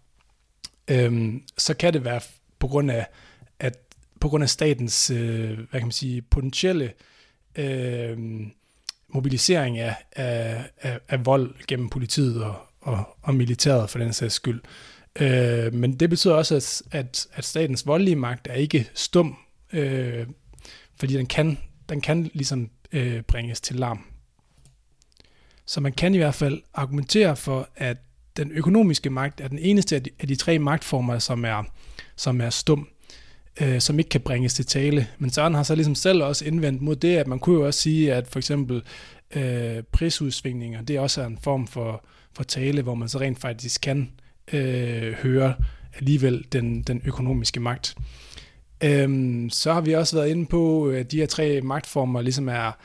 [0.88, 2.20] øhm, så kan det være
[2.58, 3.06] på grund af,
[3.58, 3.78] at
[4.20, 6.92] på grund af statens, øh, hvad kan man sige, potentielle
[7.56, 8.18] øh,
[9.08, 14.34] mobilisering af, af, af, af vold gennem politiet og, og, og militæret for den sags
[14.34, 14.60] skyld.
[15.20, 19.36] Øh, men det betyder også, at, at, at statens voldelige magt er ikke stum
[19.74, 20.26] øh,
[20.96, 21.58] fordi den kan,
[21.88, 24.00] den kan ligesom øh, bringes til larm.
[25.66, 27.96] Så man kan i hvert fald argumentere for, at
[28.36, 31.62] den økonomiske magt er den eneste af de, af de tre magtformer, som er,
[32.16, 32.88] som er stum,
[33.60, 35.06] øh, som ikke kan bringes til tale.
[35.18, 37.80] Men Søren har så ligesom selv også indvendt mod det, at man kunne jo også
[37.80, 38.82] sige, at for eksempel
[39.36, 43.80] øh, prisudsvingninger, det er også en form for, for tale, hvor man så rent faktisk
[43.80, 44.10] kan
[44.52, 45.54] øh, høre
[45.96, 47.96] alligevel den, den økonomiske magt.
[48.84, 52.48] Øhm, så har vi også været inde på, øh, at de her tre magtformer ligesom
[52.48, 52.78] er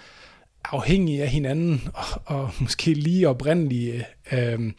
[0.63, 4.05] afhængige af hinanden, og, og måske lige oprindelige.
[4.31, 4.73] Øhm,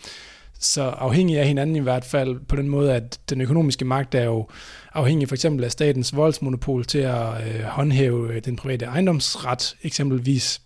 [0.63, 4.25] så afhængige af hinanden i hvert fald på den måde, at den økonomiske magt er
[4.25, 4.49] jo
[4.95, 10.61] afhængig for eksempel af statens voldsmonopol til at øh, håndhæve øh, den private ejendomsret eksempelvis.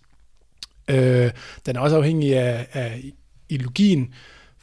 [0.87, 1.31] Øh,
[1.65, 3.03] den er også afhængig af, af
[3.49, 4.13] ideologien,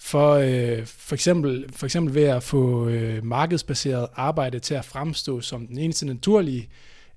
[0.03, 5.41] for, øh, for, eksempel, for eksempel ved at få øh, markedsbaseret arbejde til at fremstå
[5.41, 6.69] som den eneste naturlige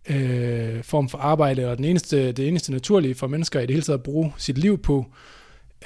[0.10, 3.84] øh, form for arbejde, og den eneste, det eneste naturlige for mennesker i det hele
[3.84, 5.06] taget at bruge sit liv på.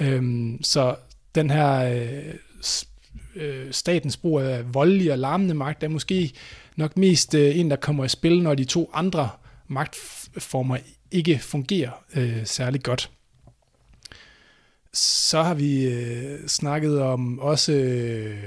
[0.01, 0.95] Øh, så
[1.35, 2.33] den her øh,
[3.35, 6.31] øh, statens brug af voldelig og larmende magt er måske
[6.75, 9.29] nok mest øh, en, der kommer i spil, når de to andre
[9.67, 10.77] magtformer
[11.11, 13.11] ikke fungerer øh, særlig godt.
[14.93, 18.43] Så har vi øh, snakket om også øh,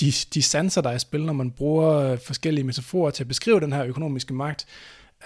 [0.00, 3.28] de, de sanser, der er i spil, når man bruger øh, forskellige metaforer til at
[3.28, 4.66] beskrive den her økonomiske magt.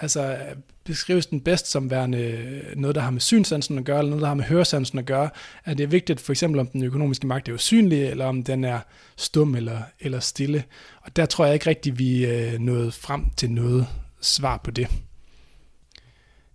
[0.01, 3.97] Altså øh, beskrives den bedst som værende øh, noget, der har med synsansen at gøre,
[3.97, 5.29] eller noget, der har med høresansen at gøre.
[5.65, 8.79] Er det vigtigt for eksempel, om den økonomiske magt er usynlig, eller om den er
[9.17, 10.63] stum eller, eller stille.
[11.01, 13.87] Og der tror jeg ikke rigtigt, vi øh, nåede frem til noget
[14.21, 14.87] svar på det.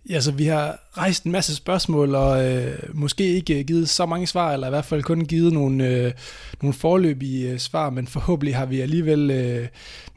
[0.09, 4.27] Ja, så vi har rejst en masse spørgsmål, og øh, måske ikke givet så mange
[4.27, 6.13] svar, eller i hvert fald kun givet nogle, øh,
[6.61, 9.67] nogle forløbige øh, svar, men forhåbentlig har vi alligevel øh,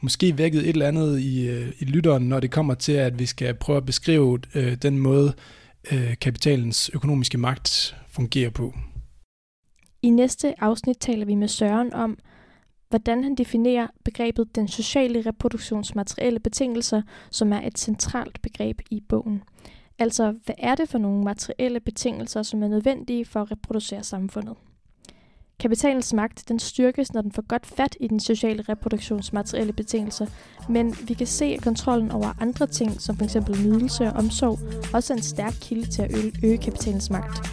[0.01, 3.25] måske vækket et eller andet i, øh, i lytteren, når det kommer til, at vi
[3.25, 5.33] skal prøve at beskrive øh, den måde,
[5.91, 8.73] øh, kapitalens økonomiske magt fungerer på.
[10.01, 12.17] I næste afsnit taler vi med Søren om,
[12.89, 19.43] hvordan han definerer begrebet den sociale reproduktionsmaterielle betingelser, som er et centralt begreb i bogen.
[20.03, 24.55] Altså, hvad er det for nogle materielle betingelser, som er nødvendige for at reproducere samfundet?
[25.59, 30.25] Kapitalens magt den styrkes, når den får godt fat i den sociale reproduktionsmaterielle betingelser,
[30.69, 33.35] men vi kan se, at kontrollen over andre ting, som f.eks.
[33.35, 34.59] nydelse og omsorg,
[34.93, 36.11] også er en stærk kilde til at
[36.43, 37.49] øge, kapitalens magt.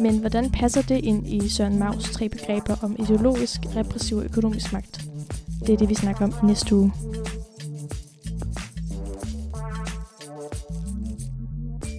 [0.00, 4.72] Men hvordan passer det ind i Søren Maus tre begreber om ideologisk, repressiv og økonomisk
[4.72, 5.00] magt?
[5.66, 6.92] Det er det, vi snakker om næste uge.